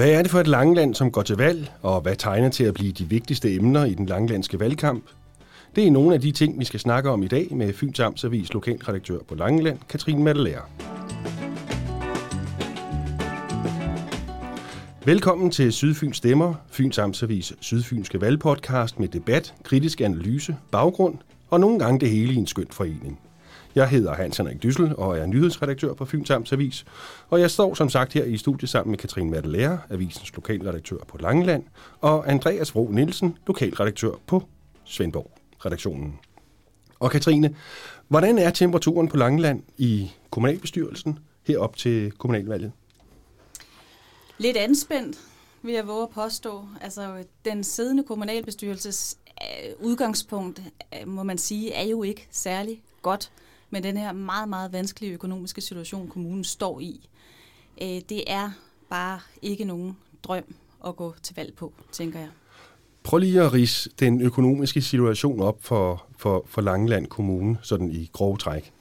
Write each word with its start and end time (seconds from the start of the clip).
Hvad 0.00 0.10
er 0.10 0.22
det 0.22 0.30
for 0.30 0.40
et 0.40 0.46
Langeland, 0.46 0.94
som 0.94 1.10
går 1.10 1.22
til 1.22 1.36
valg, 1.36 1.72
og 1.82 2.00
hvad 2.00 2.16
tegner 2.16 2.48
til 2.48 2.64
at 2.64 2.74
blive 2.74 2.92
de 2.92 3.08
vigtigste 3.08 3.54
emner 3.54 3.84
i 3.84 3.94
den 3.94 4.06
langlandske 4.06 4.60
valgkamp? 4.60 5.04
Det 5.76 5.86
er 5.86 5.90
nogle 5.90 6.14
af 6.14 6.20
de 6.20 6.32
ting, 6.32 6.58
vi 6.58 6.64
skal 6.64 6.80
snakke 6.80 7.10
om 7.10 7.22
i 7.22 7.28
dag 7.28 7.48
med 7.50 7.72
Fyns 7.72 8.00
Amtsavis 8.00 8.52
lokalredaktør 8.52 9.18
på 9.28 9.34
Langeland, 9.34 9.78
Katrine 9.88 10.22
Madelager. 10.22 10.60
Velkommen 15.04 15.50
til 15.50 15.72
Sydfyns 15.72 16.16
Stemmer, 16.16 16.54
Fyns 16.70 16.98
Amtsavis 16.98 17.52
sydfynske 17.60 18.20
valgpodcast 18.20 19.00
med 19.00 19.08
debat, 19.08 19.54
kritisk 19.64 20.00
analyse, 20.00 20.56
baggrund 20.70 21.18
og 21.50 21.60
nogle 21.60 21.78
gange 21.78 22.00
det 22.00 22.10
hele 22.10 22.32
i 22.32 22.36
en 22.36 22.46
skønt 22.46 22.74
forening. 22.74 23.20
Jeg 23.74 23.88
hedder 23.88 24.14
Hans 24.14 24.36
Henrik 24.36 24.62
Dyssel 24.62 24.96
og 24.96 25.18
er 25.18 25.26
nyhedsredaktør 25.26 25.94
på 25.94 26.04
Fyns 26.04 26.30
Amtsavis, 26.30 26.84
og 27.28 27.40
jeg 27.40 27.50
står 27.50 27.74
som 27.74 27.88
sagt 27.88 28.12
her 28.12 28.24
i 28.24 28.36
studiet 28.36 28.70
sammen 28.70 28.90
med 28.90 28.98
Katrine 28.98 29.30
Madelager, 29.30 29.78
avisens 29.90 30.34
lokalredaktør 30.34 30.96
på 31.08 31.18
Langeland, 31.18 31.64
og 32.00 32.30
Andreas 32.30 32.74
Vro 32.74 32.88
Nielsen, 32.90 33.38
lokalredaktør 33.46 34.10
på 34.26 34.42
Svendborg-redaktionen. 34.84 36.18
Og 37.00 37.10
Katrine, 37.10 37.56
hvordan 38.08 38.38
er 38.38 38.50
temperaturen 38.50 39.08
på 39.08 39.16
Langeland 39.16 39.62
i 39.78 40.10
kommunalbestyrelsen 40.30 41.18
herop 41.46 41.76
til 41.76 42.12
kommunalvalget? 42.12 42.72
Lidt 44.38 44.56
anspændt, 44.56 45.18
vil 45.62 45.74
jeg 45.74 45.86
våge 45.86 46.02
at 46.02 46.10
påstå. 46.10 46.64
Altså, 46.80 47.24
den 47.44 47.64
siddende 47.64 48.04
kommunalbestyrelses 48.04 49.18
øh, 49.42 49.86
udgangspunkt, 49.86 50.62
øh, 51.00 51.08
må 51.08 51.22
man 51.22 51.38
sige, 51.38 51.72
er 51.72 51.84
jo 51.84 52.02
ikke 52.02 52.28
særlig 52.30 52.82
godt 53.02 53.30
med 53.70 53.82
den 53.82 53.96
her 53.96 54.12
meget, 54.12 54.48
meget 54.48 54.72
vanskelige 54.72 55.12
økonomiske 55.12 55.60
situation, 55.60 56.08
kommunen 56.08 56.44
står 56.44 56.80
i. 56.80 57.08
Øh, 57.82 58.00
det 58.08 58.24
er 58.26 58.50
bare 58.90 59.20
ikke 59.42 59.64
nogen 59.64 59.96
drøm 60.22 60.54
at 60.86 60.96
gå 60.96 61.14
til 61.22 61.36
valg 61.36 61.54
på, 61.54 61.72
tænker 61.92 62.18
jeg. 62.18 62.28
Prøv 63.02 63.18
lige 63.18 63.42
at 63.42 63.52
rise 63.52 63.90
den 64.00 64.20
økonomiske 64.20 64.82
situation 64.82 65.40
op 65.40 65.56
for, 65.60 66.06
for, 66.18 66.44
for 66.46 66.60
Langeland 66.60 67.06
Kommune, 67.06 67.58
sådan 67.62 67.90
i 67.90 68.10
grove 68.12 68.36
træk. 68.36 68.72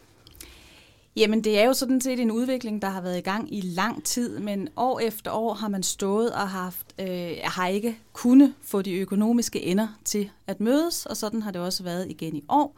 Jamen, 1.15 1.43
det 1.43 1.59
er 1.59 1.65
jo 1.65 1.73
sådan 1.73 2.01
set 2.01 2.19
en 2.19 2.31
udvikling, 2.31 2.81
der 2.81 2.89
har 2.89 3.01
været 3.01 3.17
i 3.17 3.21
gang 3.21 3.55
i 3.55 3.61
lang 3.61 4.03
tid, 4.03 4.39
men 4.39 4.69
år 4.75 4.99
efter 4.99 5.31
år 5.31 5.53
har 5.53 5.67
man 5.67 5.83
stået 5.83 6.31
og 6.31 6.49
haft, 6.49 6.95
øh, 6.99 7.31
har 7.43 7.67
ikke 7.67 7.97
kunnet 8.13 8.53
få 8.61 8.81
de 8.81 8.93
økonomiske 8.93 9.63
ender 9.63 9.87
til 10.05 10.29
at 10.47 10.59
mødes, 10.59 11.05
og 11.05 11.17
sådan 11.17 11.41
har 11.41 11.51
det 11.51 11.61
også 11.61 11.83
været 11.83 12.07
igen 12.09 12.35
i 12.35 12.43
år 12.49 12.75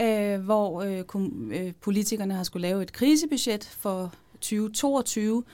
øh, 0.00 0.40
hvor 0.40 0.82
øh, 0.82 1.04
øh, 1.50 1.72
politikerne 1.80 2.34
har 2.34 2.42
skulle 2.42 2.68
lave 2.68 2.82
et 2.82 2.92
krisebudget 2.92 3.64
for 3.64 4.14
2022, 4.40 5.44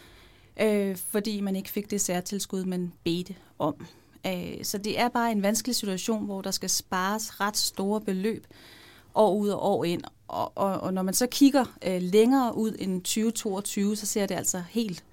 øh, 0.60 0.96
fordi 0.96 1.40
man 1.40 1.56
ikke 1.56 1.70
fik 1.70 1.90
det 1.90 2.00
særtilskud, 2.00 2.64
man 2.64 2.92
bedte 3.04 3.34
om. 3.58 3.86
Øh, 4.26 4.64
så 4.64 4.78
det 4.78 5.00
er 5.00 5.08
bare 5.08 5.32
en 5.32 5.42
vanskelig 5.42 5.76
situation, 5.76 6.24
hvor 6.24 6.42
der 6.42 6.50
skal 6.50 6.70
spares 6.70 7.40
ret 7.40 7.56
store 7.56 8.00
beløb 8.00 8.46
år 9.14 9.34
ud 9.34 9.48
og 9.48 9.62
år 9.62 9.84
ind. 9.84 10.02
Og, 10.28 10.52
og, 10.54 10.80
og 10.80 10.94
når 10.94 11.02
man 11.02 11.14
så 11.14 11.26
kigger 11.26 11.64
øh, 11.86 12.02
længere 12.02 12.56
ud 12.56 12.76
end 12.78 13.02
2022, 13.02 13.96
så 13.96 14.06
ser 14.06 14.26
det 14.26 14.34
altså 14.34 14.62
helt 14.70 15.04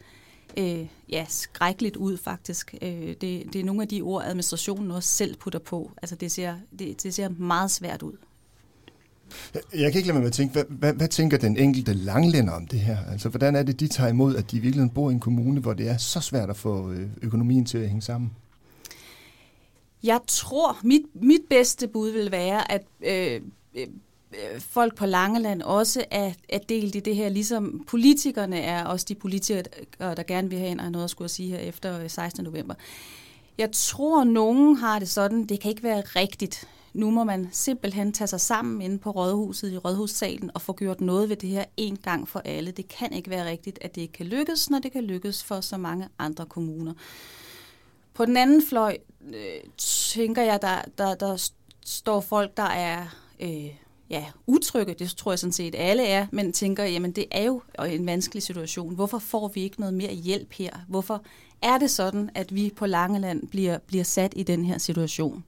øh, 0.58 0.88
ja, 1.10 1.26
skrækkeligt 1.30 1.96
ud 1.96 2.18
faktisk. 2.18 2.76
Øh, 2.82 3.08
det, 3.08 3.54
det 3.54 3.56
er 3.56 3.64
nogle 3.64 3.82
af 3.82 3.88
de 3.88 4.02
ord, 4.02 4.24
administrationen 4.24 4.92
også 4.92 5.10
selv 5.10 5.36
putter 5.36 5.60
på. 5.60 5.92
Altså 6.02 6.16
det 6.16 6.32
ser, 6.32 6.56
det, 6.80 7.04
det 7.04 7.14
ser 7.14 7.30
meget 7.30 7.72
svært 7.72 8.04
ud. 8.04 8.14
Jeg 9.54 9.92
kan 9.92 10.00
ikke 10.00 10.08
lade 10.08 10.14
mig 10.14 10.22
med 10.22 10.28
at 10.28 10.34
tænke, 10.34 10.54
hvad, 10.54 10.64
hvad, 10.70 10.94
hvad 10.94 11.08
tænker 11.08 11.38
den 11.38 11.58
enkelte 11.58 11.94
langlænder 11.94 12.54
om 12.54 12.68
det 12.68 12.80
her? 12.80 12.98
Altså, 13.12 13.30
hvordan 13.30 13.56
er 13.56 13.64
det, 13.64 13.80
de 13.80 13.88
tager 13.88 14.10
imod, 14.10 14.36
at 14.36 14.52
de 14.52 14.60
virkelig 14.60 14.92
bor 14.92 15.10
i 15.10 15.14
en 15.14 15.20
kommune, 15.20 15.60
hvor 15.62 15.74
det 15.74 15.90
er 15.90 15.98
så 15.98 16.20
svært 16.20 16.50
at 16.50 16.58
få 16.58 16.92
øh, 16.92 17.08
økonomien 17.22 17.66
til 17.66 17.78
at 17.78 17.88
hænge 17.88 18.02
sammen? 18.02 18.32
Jeg 20.04 20.20
tror, 20.28 20.78
mit, 20.84 21.02
mit 21.14 21.42
bedste 21.50 21.88
bud 21.88 22.10
vil 22.10 22.32
være, 22.32 22.72
at 22.72 22.84
øh, 23.02 23.42
øh, 23.76 23.88
øh, 24.34 24.60
folk 24.60 24.96
på 24.96 25.06
Langeland 25.06 25.62
også 25.62 26.06
er, 26.12 26.32
er 26.50 26.60
delt 26.70 26.96
i 26.96 27.00
det 27.00 27.16
her, 27.16 27.30
ligesom 27.30 27.84
politikerne 27.88 28.60
er 28.60 28.86
også 28.86 29.06
de 29.10 29.16
politikere, 29.16 29.64
der 30.00 30.24
gerne 30.24 30.50
vil 30.50 30.60
have 30.60 30.72
en, 30.72 30.92
noget 30.92 31.04
at 31.04 31.10
skulle 31.10 31.30
sige 31.30 31.50
her 31.50 31.60
efter 31.60 32.02
øh, 32.02 32.10
16. 32.10 32.44
November. 32.44 32.74
Jeg 33.58 33.70
tror, 33.72 34.24
nogen 34.24 34.76
har 34.76 35.00
det 35.00 35.10
sådan, 35.10 35.46
det 35.46 35.60
kan 35.60 35.70
ikke 35.70 35.84
være 35.84 36.02
rigtigt, 36.02 36.68
nu 36.98 37.12
må 37.12 37.24
man 37.24 37.50
simpelthen 37.52 38.14
tage 38.14 38.28
sig 38.28 38.42
sammen 38.42 38.82
inde 38.82 38.98
på 38.98 39.12
Rådhuset 39.12 39.72
i 39.72 39.78
Rådhussalen 39.78 40.52
og 40.54 40.62
få 40.62 40.74
gjort 40.74 41.02
noget 41.02 41.30
ved 41.30 41.36
det 41.36 41.50
her 41.50 41.66
en 41.78 41.96
gang 41.96 42.28
for 42.28 42.40
alle. 42.46 42.72
Det 42.72 42.88
kan 42.88 43.14
ikke 43.14 43.30
være 43.30 43.50
rigtigt, 43.50 43.80
at 43.82 43.96
det 43.96 44.02
ikke 44.02 44.14
kan 44.14 44.26
lykkes, 44.26 44.70
når 44.70 44.80
det 44.80 44.92
kan 44.92 45.04
lykkes 45.04 45.44
for 45.44 45.62
så 45.62 45.78
mange 45.78 46.08
andre 46.20 46.46
kommuner. 46.46 46.94
På 48.14 48.26
den 48.26 48.38
anden 48.38 48.62
fløj 48.62 48.98
øh, 49.34 49.72
tænker 49.78 50.42
jeg, 50.42 50.62
der, 50.62 50.82
der, 50.98 51.16
der 51.16 51.50
står 51.86 52.22
folk, 52.22 52.58
der 52.58 52.64
er 52.64 53.06
øh, 53.40 53.70
ja, 54.10 54.26
utrygge, 54.48 54.94
det 54.94 55.10
tror 55.10 55.32
jeg 55.32 55.40
sådan 55.40 55.54
set 55.54 55.76
alle 55.78 56.08
er, 56.08 56.28
men 56.32 56.54
tænker, 56.54 56.84
jamen 56.84 57.12
det 57.12 57.26
er 57.32 57.44
jo 57.44 57.62
en 57.88 58.06
vanskelig 58.06 58.44
situation. 58.44 58.96
Hvorfor 58.96 59.20
får 59.20 59.48
vi 59.48 59.62
ikke 59.62 59.80
noget 59.80 59.94
mere 59.94 60.14
hjælp 60.14 60.54
her? 60.54 60.72
Hvorfor 60.88 61.24
er 61.62 61.78
det 61.78 61.92
sådan, 61.92 62.30
at 62.36 62.56
vi 62.56 62.74
på 62.76 62.86
Langeland 62.86 63.48
bliver, 63.48 63.78
bliver 63.78 64.04
sat 64.04 64.34
i 64.36 64.44
den 64.44 64.66
her 64.66 64.78
situation? 64.78 65.44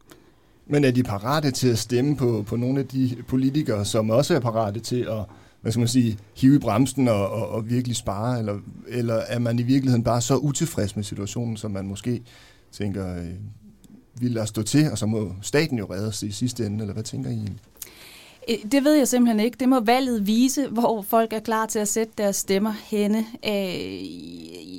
Men 0.69 0.83
er 0.83 0.91
de 0.91 1.03
parate 1.03 1.51
til 1.51 1.67
at 1.67 1.77
stemme 1.77 2.15
på, 2.15 2.43
på 2.47 2.55
nogle 2.55 2.79
af 2.79 2.87
de 2.87 3.15
politikere, 3.27 3.85
som 3.85 4.09
også 4.09 4.35
er 4.35 4.39
parate 4.39 4.79
til 4.79 5.01
at 5.01 5.25
hvad 5.61 5.71
skal 5.71 5.79
man 5.79 5.87
sige, 5.87 6.17
hive 6.35 6.55
i 6.55 6.59
bremsen 6.59 7.07
og, 7.07 7.29
og, 7.29 7.49
og 7.49 7.69
virkelig 7.69 7.95
spare? 7.95 8.39
Eller, 8.39 8.59
eller 8.87 9.13
er 9.13 9.39
man 9.39 9.59
i 9.59 9.63
virkeligheden 9.63 10.03
bare 10.03 10.21
så 10.21 10.35
utilfreds 10.37 10.95
med 10.95 11.03
situationen, 11.03 11.57
som 11.57 11.71
man 11.71 11.87
måske 11.87 12.21
tænker, 12.71 13.17
øh, 13.17 13.29
vi 14.19 14.27
lader 14.27 14.45
stå 14.45 14.61
til, 14.61 14.91
og 14.91 14.97
så 14.97 15.05
må 15.05 15.33
staten 15.41 15.77
jo 15.77 15.87
redde 15.89 16.11
sig 16.11 16.29
i 16.29 16.31
sidste 16.31 16.65
ende, 16.65 16.81
eller 16.81 16.93
hvad 16.93 17.03
tænker 17.03 17.29
I? 17.29 17.47
Øh, 18.49 18.71
det 18.71 18.83
ved 18.83 18.93
jeg 18.93 19.07
simpelthen 19.07 19.39
ikke. 19.39 19.57
Det 19.59 19.69
må 19.69 19.79
valget 19.79 20.27
vise, 20.27 20.67
hvor 20.67 21.01
folk 21.01 21.33
er 21.33 21.39
klar 21.39 21.65
til 21.65 21.79
at 21.79 21.87
sætte 21.87 22.13
deres 22.17 22.35
stemmer 22.35 22.73
henne. 22.83 23.17
Øh, 23.45 23.53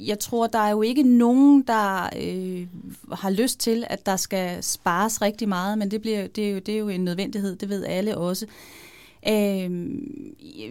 jeg 0.06 0.18
tror, 0.18 0.46
der 0.46 0.58
er 0.58 0.70
jo 0.70 0.82
ikke 0.82 1.02
nogen, 1.02 1.62
der 1.62 2.08
øh, 2.22 2.66
har 3.12 3.30
lyst 3.30 3.60
til, 3.60 3.84
at 3.86 4.06
der 4.06 4.16
skal 4.16 4.62
spares 4.62 5.22
rigtig 5.22 5.48
meget, 5.48 5.78
men 5.78 5.90
det, 5.90 6.00
bliver, 6.00 6.26
det, 6.26 6.46
er, 6.46 6.50
jo, 6.50 6.58
det 6.58 6.74
er 6.74 6.78
jo 6.78 6.88
en 6.88 7.04
nødvendighed, 7.04 7.56
det 7.56 7.68
ved 7.68 7.84
alle 7.84 8.18
også. 8.18 8.46
Øh, 9.28 9.70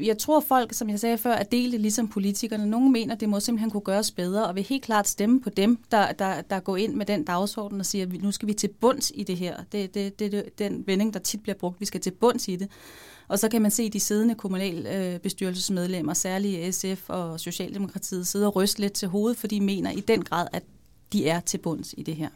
jeg 0.07 0.17
tror 0.17 0.39
folk, 0.39 0.73
som 0.73 0.89
jeg 0.89 0.99
sagde 0.99 1.17
før, 1.17 1.31
er 1.31 1.43
delte 1.43 1.77
ligesom 1.77 2.07
politikerne. 2.07 2.65
Nogle 2.65 2.91
mener, 2.91 3.15
det 3.15 3.29
må 3.29 3.39
simpelthen 3.39 3.71
kunne 3.71 3.81
gøres 3.81 4.11
bedre, 4.11 4.47
og 4.47 4.55
vil 4.55 4.63
helt 4.63 4.83
klart 4.83 5.07
stemme 5.07 5.41
på 5.41 5.49
dem, 5.49 5.77
der, 5.91 6.11
der, 6.11 6.41
der 6.41 6.59
går 6.59 6.77
ind 6.77 6.93
med 6.93 7.05
den 7.05 7.23
dagsorden 7.23 7.79
og 7.79 7.85
siger, 7.85 8.05
at 8.05 8.21
nu 8.21 8.31
skal 8.31 8.47
vi 8.47 8.53
til 8.53 8.67
bunds 8.67 9.11
i 9.15 9.23
det 9.23 9.37
her. 9.37 9.57
Det, 9.71 9.93
det, 9.93 10.19
det, 10.19 10.31
det 10.31 10.59
den 10.59 10.83
vending, 10.87 11.13
der 11.13 11.19
tit 11.19 11.43
bliver 11.43 11.55
brugt. 11.55 11.79
Vi 11.79 11.85
skal 11.85 12.01
til 12.01 12.11
bunds 12.11 12.47
i 12.47 12.55
det. 12.55 12.69
Og 13.27 13.39
så 13.39 13.49
kan 13.49 13.61
man 13.61 13.71
se 13.71 13.89
de 13.89 13.99
siddende 13.99 14.35
kommunalbestyrelsesmedlemmer, 14.35 16.13
særligt 16.13 16.75
SF 16.75 17.09
og 17.09 17.39
Socialdemokratiet, 17.39 18.27
sidde 18.27 18.47
og 18.47 18.55
ryste 18.55 18.79
lidt 18.79 18.93
til 18.93 19.07
hovedet, 19.07 19.37
for 19.37 19.47
de 19.47 19.61
mener 19.61 19.91
i 19.91 19.99
den 19.99 20.23
grad, 20.23 20.47
at 20.53 20.63
de 21.13 21.27
er 21.27 21.39
til 21.39 21.57
bunds 21.57 21.95
i 21.97 22.03
det 22.03 22.15
her. 22.15 22.29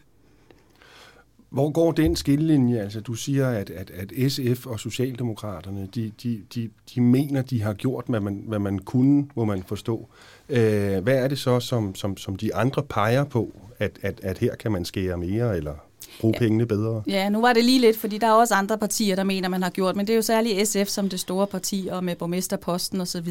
Hvor 1.53 1.71
går 1.71 1.91
den 1.91 2.15
skillelinje? 2.15 2.79
Altså, 2.79 3.01
du 3.01 3.13
siger, 3.13 3.49
at, 3.49 3.69
at, 3.69 3.91
at 3.91 4.31
SF 4.31 4.65
og 4.65 4.79
Socialdemokraterne, 4.79 5.87
de, 5.95 6.11
de, 6.23 6.41
de, 6.55 6.69
de 6.95 7.01
mener, 7.01 7.41
de 7.41 7.61
har 7.61 7.73
gjort, 7.73 8.05
hvad 8.07 8.19
man, 8.19 8.43
hvad 8.47 8.59
man 8.59 8.79
kunne, 8.79 9.27
må 9.35 9.45
man 9.45 9.63
forstå. 9.63 10.07
Øh, 10.49 11.03
hvad 11.03 11.17
er 11.17 11.27
det 11.27 11.39
så, 11.39 11.59
som, 11.59 11.95
som, 11.95 12.17
som 12.17 12.35
de 12.35 12.55
andre 12.55 12.83
peger 12.83 13.23
på, 13.23 13.61
at, 13.79 13.99
at, 14.01 14.19
at 14.23 14.37
her 14.37 14.55
kan 14.55 14.71
man 14.71 14.85
skære 14.85 15.17
mere, 15.17 15.57
eller 15.57 15.73
bruge 16.21 16.33
ja. 16.35 16.39
pengene 16.39 16.65
bedre? 16.65 17.03
Ja, 17.07 17.29
nu 17.29 17.41
var 17.41 17.53
det 17.53 17.65
lige 17.65 17.81
lidt, 17.81 17.97
fordi 17.97 18.17
der 18.17 18.27
er 18.27 18.33
også 18.33 18.53
andre 18.53 18.77
partier, 18.77 19.15
der 19.15 19.23
mener, 19.23 19.49
man 19.49 19.63
har 19.63 19.69
gjort, 19.69 19.95
men 19.95 20.07
det 20.07 20.13
er 20.13 20.17
jo 20.17 20.21
særligt 20.21 20.67
SF 20.67 20.87
som 20.87 21.09
det 21.09 21.19
store 21.19 21.47
parti, 21.47 21.87
og 21.91 22.03
med 22.03 22.15
borgmesterposten 22.15 23.01
osv. 23.01 23.29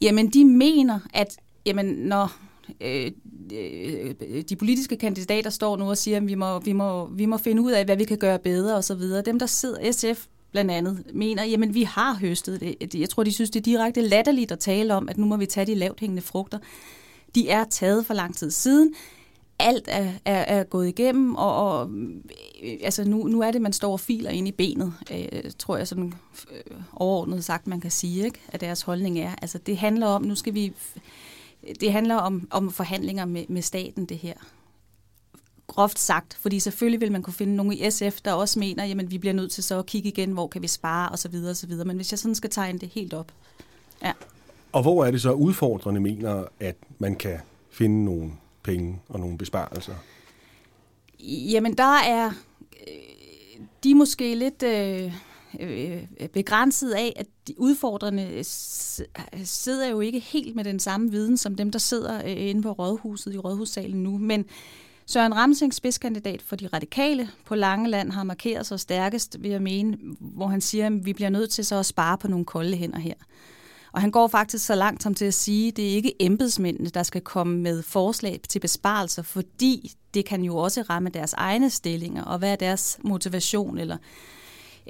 Jamen, 0.00 0.28
de 0.28 0.44
mener, 0.44 0.98
at 1.14 1.36
jamen, 1.66 1.86
når 1.86 2.32
Øh, 2.80 3.10
Øh, 3.52 4.42
de 4.48 4.56
politiske 4.56 4.96
kandidater 4.96 5.50
står 5.50 5.76
nu 5.76 5.90
og 5.90 5.98
siger, 5.98 6.16
at 6.16 6.26
vi 6.26 6.34
må, 6.34 6.58
vi 6.58 6.72
må, 6.72 7.06
vi 7.06 7.26
må 7.26 7.36
finde 7.36 7.62
ud 7.62 7.72
af, 7.72 7.84
hvad 7.84 7.96
vi 7.96 8.04
kan 8.04 8.18
gøre 8.18 8.38
bedre 8.38 8.76
osv. 8.76 9.02
Dem, 9.26 9.38
der 9.38 9.46
sidder, 9.46 9.92
SF 9.92 10.26
blandt 10.52 10.70
andet, 10.70 11.04
mener, 11.14 11.44
jamen 11.44 11.74
vi 11.74 11.82
har 11.82 12.14
høstet 12.14 12.60
det. 12.60 12.94
Jeg 12.94 13.08
tror, 13.08 13.22
de 13.22 13.32
synes, 13.32 13.50
det 13.50 13.60
er 13.60 13.64
direkte 13.64 14.00
latterligt 14.00 14.52
at 14.52 14.58
tale 14.58 14.94
om, 14.94 15.08
at 15.08 15.18
nu 15.18 15.26
må 15.26 15.36
vi 15.36 15.46
tage 15.46 15.66
de 15.66 15.74
lavt 15.74 16.00
hængende 16.00 16.22
frugter. 16.22 16.58
De 17.34 17.48
er 17.48 17.64
taget 17.64 18.06
for 18.06 18.14
lang 18.14 18.36
tid 18.36 18.50
siden. 18.50 18.94
Alt 19.58 19.84
er, 19.88 20.12
er, 20.24 20.58
er 20.58 20.64
gået 20.64 20.88
igennem, 20.88 21.34
og, 21.34 21.56
og 21.56 21.90
øh, 22.62 22.78
altså 22.82 23.04
nu, 23.04 23.26
nu 23.26 23.40
er 23.40 23.50
det, 23.50 23.62
man 23.62 23.72
står 23.72 23.92
og 23.92 24.00
filer 24.00 24.30
ind 24.30 24.48
i 24.48 24.52
benet, 24.52 24.92
øh, 25.12 25.50
tror 25.58 25.76
jeg 25.76 25.88
sådan 25.88 26.14
øh, 26.50 26.76
overordnet 26.92 27.44
sagt, 27.44 27.66
man 27.66 27.80
kan 27.80 27.90
sige, 27.90 28.24
ikke? 28.24 28.40
at 28.48 28.60
deres 28.60 28.82
holdning 28.82 29.18
er. 29.18 29.34
Altså 29.42 29.58
det 29.58 29.76
handler 29.76 30.06
om, 30.06 30.22
nu 30.22 30.34
skal 30.34 30.54
vi 30.54 30.72
det 31.80 31.92
handler 31.92 32.14
om, 32.14 32.48
om 32.50 32.70
forhandlinger 32.70 33.24
med, 33.24 33.44
med 33.48 33.62
staten, 33.62 34.06
det 34.06 34.18
her. 34.18 34.34
Groft 35.66 35.98
sagt, 35.98 36.34
fordi 36.34 36.60
selvfølgelig 36.60 37.00
vil 37.00 37.12
man 37.12 37.22
kunne 37.22 37.34
finde 37.34 37.56
nogen 37.56 37.72
i 37.72 37.90
SF, 37.90 38.20
der 38.24 38.32
også 38.32 38.58
mener, 38.58 38.84
jamen 38.84 39.10
vi 39.10 39.18
bliver 39.18 39.32
nødt 39.32 39.52
til 39.52 39.64
så 39.64 39.78
at 39.78 39.86
kigge 39.86 40.08
igen, 40.08 40.32
hvor 40.32 40.46
kan 40.46 40.62
vi 40.62 40.68
spare 40.68 41.08
osv. 41.12 41.34
osv. 41.50 41.74
Men 41.86 41.96
hvis 41.96 42.12
jeg 42.12 42.18
sådan 42.18 42.34
skal 42.34 42.50
tegne 42.50 42.78
det 42.78 42.88
helt 42.88 43.14
op. 43.14 43.32
Ja. 44.02 44.12
Og 44.72 44.82
hvor 44.82 45.04
er 45.04 45.10
det 45.10 45.22
så 45.22 45.32
udfordrende 45.32 46.00
mener, 46.00 46.44
at 46.60 46.76
man 46.98 47.16
kan 47.16 47.38
finde 47.70 48.04
nogle 48.04 48.32
penge 48.62 49.00
og 49.08 49.20
nogle 49.20 49.38
besparelser? 49.38 49.94
Jamen, 51.20 51.76
der 51.76 51.98
er... 51.98 52.26
Øh, 52.26 53.62
de 53.84 53.90
er 53.90 53.94
måske 53.94 54.34
lidt... 54.34 54.62
Øh, 54.62 55.12
øh, 55.60 56.02
begrænset 56.32 56.90
af, 56.90 57.12
at 57.16 57.26
de 57.48 57.54
udfordrende 57.60 58.44
sidder 59.44 59.88
jo 59.88 60.00
ikke 60.00 60.20
helt 60.20 60.56
med 60.56 60.64
den 60.64 60.78
samme 60.78 61.10
viden, 61.10 61.36
som 61.36 61.54
dem, 61.54 61.70
der 61.70 61.78
sidder 61.78 62.22
øh, 62.24 62.48
inde 62.48 62.62
på 62.62 62.72
rådhuset 62.72 63.34
i 63.34 63.38
rådhussalen 63.38 64.02
nu. 64.02 64.18
Men 64.18 64.44
Søren 65.06 65.34
Ramsing, 65.34 65.74
spidskandidat 65.74 66.42
for 66.42 66.56
de 66.56 66.66
radikale 66.66 67.28
på 67.44 67.54
Langeland, 67.54 68.12
har 68.12 68.24
markeret 68.24 68.66
sig 68.66 68.80
stærkest 68.80 69.36
ved 69.40 69.50
at 69.50 69.62
mene, 69.62 69.96
hvor 70.20 70.46
han 70.46 70.60
siger, 70.60 70.86
at 70.86 71.06
vi 71.06 71.12
bliver 71.12 71.30
nødt 71.30 71.50
til 71.50 71.64
så 71.64 71.76
at 71.76 71.86
spare 71.86 72.18
på 72.18 72.28
nogle 72.28 72.44
kolde 72.44 72.76
hænder 72.76 72.98
her. 72.98 73.14
Og 73.92 74.00
han 74.00 74.10
går 74.10 74.28
faktisk 74.28 74.66
så 74.66 74.74
langt 74.74 75.02
som 75.02 75.14
til 75.14 75.24
at 75.24 75.34
sige, 75.34 75.68
at 75.68 75.76
det 75.76 75.90
er 75.90 75.94
ikke 75.94 76.22
embedsmændene, 76.22 76.90
der 76.90 77.02
skal 77.02 77.20
komme 77.20 77.58
med 77.58 77.82
forslag 77.82 78.40
til 78.48 78.58
besparelser, 78.58 79.22
fordi 79.22 79.92
det 80.14 80.24
kan 80.24 80.44
jo 80.44 80.56
også 80.56 80.82
ramme 80.82 81.10
deres 81.10 81.32
egne 81.32 81.70
stillinger, 81.70 82.22
og 82.24 82.38
hvad 82.38 82.52
er 82.52 82.56
deres 82.56 82.98
motivation, 83.04 83.78
eller 83.78 83.96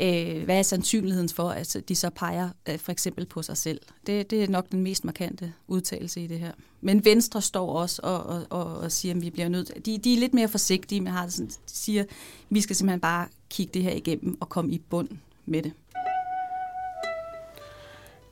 øh, 0.00 0.44
hvad 0.44 0.59
er 0.59 0.62
sandsynligheden 0.62 1.29
for, 1.29 1.49
at 1.49 1.77
de 1.89 1.94
så 1.94 2.11
peger 2.11 2.49
øh, 2.69 2.79
for 2.79 2.93
eksempel 2.93 3.27
på 3.27 3.43
sig 3.43 3.56
selv. 3.56 3.81
Det, 4.06 4.31
det 4.31 4.43
er 4.43 4.49
nok 4.49 4.71
den 4.73 4.81
mest 4.81 5.05
markante 5.05 5.53
udtalelse 5.69 6.21
i 6.21 6.27
det 6.27 6.39
her. 6.39 6.53
Men 6.81 7.05
Venstre 7.05 7.43
står 7.43 7.73
også 7.73 8.00
og, 8.05 8.23
og, 8.23 8.47
og, 8.50 8.79
og 8.79 8.93
siger, 8.93 9.15
at 9.15 9.23
vi 9.23 9.31
bliver 9.31 9.49
nødt. 9.49 9.87
De, 9.87 9.99
de 9.99 10.15
er 10.15 10.19
lidt 10.19 10.35
mere 10.35 10.49
forsigtige, 10.49 11.00
men 11.00 11.12
har 11.12 11.29
sådan, 11.29 11.47
de 11.47 11.55
siger, 11.67 12.03
at 12.03 12.09
vi 12.50 12.61
skal 12.61 12.77
simpelthen 12.77 13.00
bare 13.00 13.29
kigge 13.50 13.71
det 13.75 13.83
her 13.83 13.93
igennem 13.93 14.37
og 14.41 14.49
komme 14.49 14.73
i 14.73 14.79
bund 14.91 15.09
med 15.47 15.62
det. 15.62 15.73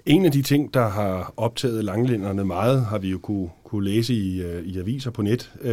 En 0.07 0.25
af 0.25 0.33
de 0.33 0.43
ting, 0.43 0.75
der 0.75 0.89
har 0.89 1.35
optaget 1.37 1.85
langlænderne 1.85 2.45
meget, 2.45 2.85
har 2.85 2.99
vi 2.99 3.11
jo 3.11 3.19
kunne, 3.19 3.49
kunne 3.65 3.85
læse 3.85 4.15
i, 4.15 4.43
øh, 4.43 4.65
i 4.65 4.79
aviser 4.79 5.11
på 5.11 5.23
net 5.23 5.53
øh, 5.61 5.73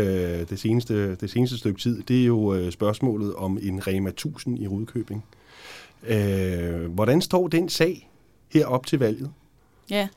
det, 0.50 0.60
seneste, 0.60 1.16
det 1.16 1.30
seneste 1.30 1.58
stykke 1.58 1.80
tid, 1.80 2.04
det 2.04 2.22
er 2.22 2.26
jo 2.26 2.54
øh, 2.54 2.72
spørgsmålet 2.72 3.36
om 3.36 3.60
en 3.62 3.88
Rema 3.88 4.10
1000 4.10 4.60
i 4.60 4.68
Rudkøbing. 4.68 5.26
Øh, 6.04 6.92
hvordan 6.92 7.22
står 7.22 7.48
den 7.48 7.70
sag 7.70 8.10
her 8.50 8.66
op 8.66 8.86
til 8.86 9.00
valget? 9.00 9.32
Ja, 9.90 10.08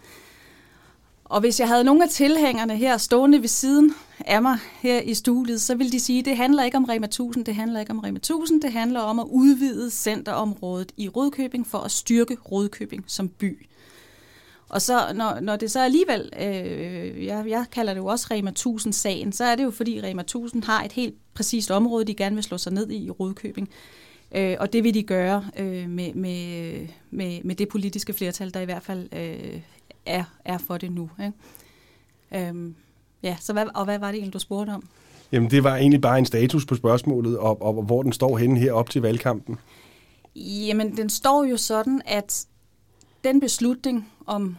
og 1.31 1.41
hvis 1.41 1.61
jeg 1.61 1.69
havde 1.69 1.85
nogle 1.85 2.05
af 2.05 2.09
tilhængerne 2.09 2.77
her 2.77 2.97
stående 2.97 3.41
ved 3.41 3.49
siden 3.49 3.95
af 4.27 4.43
mig 4.43 4.59
her 4.81 5.01
i 5.01 5.15
studiet, 5.15 5.61
så 5.61 5.75
ville 5.75 5.93
de 5.93 6.01
sige, 6.01 6.19
at 6.19 6.25
det 6.25 6.37
handler 6.37 6.65
ikke 6.65 6.77
om 6.77 6.85
Rema 6.85 7.07
1000, 7.07 7.45
det 7.45 7.55
handler 7.55 7.81
ikke 7.81 7.93
om 7.93 7.99
Rema 7.99 8.17
1000, 8.17 8.63
det 8.63 8.73
handler 8.73 9.01
om 9.01 9.19
at 9.19 9.27
udvide 9.31 9.91
centerområdet 9.91 10.93
i 10.97 11.09
Rødkøbing 11.09 11.67
for 11.67 11.79
at 11.79 11.91
styrke 11.91 12.37
Rødkøbing 12.45 13.05
som 13.07 13.29
by. 13.29 13.67
Og 14.69 14.83
så 14.83 15.13
når, 15.15 15.41
når 15.41 15.57
det 15.57 15.71
så 15.71 15.81
alligevel, 15.81 16.33
øh, 16.41 17.25
jeg, 17.25 17.45
jeg 17.49 17.65
kalder 17.73 17.95
det 17.95 18.01
jo 18.01 18.07
også 18.07 18.27
Rema 18.31 18.53
1000-sagen, 18.59 19.33
så 19.33 19.45
er 19.45 19.55
det 19.55 19.65
jo 19.65 19.71
fordi 19.71 20.01
Rema 20.03 20.23
1000 20.23 20.65
har 20.65 20.85
et 20.85 20.93
helt 20.93 21.15
præcist 21.35 21.71
område, 21.71 22.05
de 22.05 22.15
gerne 22.15 22.35
vil 22.35 22.45
slå 22.45 22.59
sig 22.59 22.73
ned 22.73 22.91
i 22.91 23.05
i 23.05 23.11
Rødkøbing. 23.11 23.69
Øh, 24.35 24.57
og 24.61 24.73
det 24.73 24.85
vil 24.85 24.95
de 24.95 25.03
gøre 25.03 25.45
øh, 25.57 25.89
med, 25.89 26.15
med, 26.15 26.87
med, 27.11 27.41
med 27.45 27.55
det 27.55 27.69
politiske 27.69 28.13
flertal, 28.13 28.55
der 28.55 28.61
i 28.61 28.65
hvert 28.65 28.83
fald 28.83 29.09
øh, 29.13 29.61
er, 30.07 30.25
er 30.45 30.59
for 30.59 30.79
det 30.79 30.93
nu. 30.93 31.11
Ikke? 31.21 32.49
Øhm, 32.49 32.75
ja, 33.23 33.37
så 33.41 33.53
hvad, 33.53 33.67
og 33.75 33.85
hvad 33.85 33.99
var 33.99 34.07
det 34.07 34.15
egentlig, 34.15 34.33
du 34.33 34.39
spurgte 34.39 34.71
om? 34.71 34.89
Jamen, 35.33 35.51
det 35.51 35.65
var 35.65 35.77
egentlig 35.77 36.01
bare 36.01 36.19
en 36.19 36.27
status 36.27 36.67
på 36.67 36.75
spørgsmålet, 36.75 37.39
og, 37.39 37.63
og 37.63 37.83
hvor 37.83 38.03
den 38.03 38.13
står 38.13 38.39
henne 38.39 38.59
her 38.59 38.73
op 38.73 38.91
til 38.91 39.03
valgkampen. 39.03 39.59
Jamen, 40.37 40.97
den 40.97 41.11
står 41.11 41.45
jo 41.45 41.57
sådan, 41.57 42.03
at 42.07 42.47
den 43.25 43.41
beslutning 43.41 44.09
om 44.27 44.57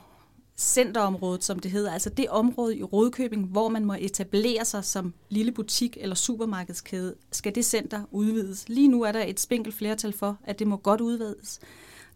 centerområdet, 0.62 1.44
som 1.44 1.60
det 1.60 1.72
hedder, 1.72 1.92
altså 1.92 2.10
det 2.10 2.30
område 2.30 2.78
i 2.78 2.84
Rådkøbing, 2.84 3.46
hvor 3.46 3.70
man 3.70 3.86
må 3.86 3.96
etablere 4.00 4.66
sig 4.66 4.86
som 4.86 5.14
lille 5.30 5.52
butik 5.52 5.98
eller 6.02 6.16
supermarkedskæde, 6.16 7.16
skal 7.32 7.56
det 7.56 7.66
center 7.66 8.02
udvides. 8.12 8.70
Lige 8.70 8.88
nu 8.88 9.02
er 9.02 9.12
der 9.12 9.24
et 9.24 9.40
spinkelt 9.40 9.76
flertal 9.76 10.14
for, 10.14 10.38
at 10.44 10.60
det 10.60 10.68
må 10.68 10.78
godt 10.78 11.02
udvides. 11.02 11.60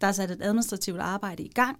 Der 0.02 0.08
er 0.08 0.12
sat 0.12 0.32
et 0.32 0.42
administrativt 0.42 1.00
arbejde 1.00 1.44
i 1.44 1.52
gang, 1.56 1.78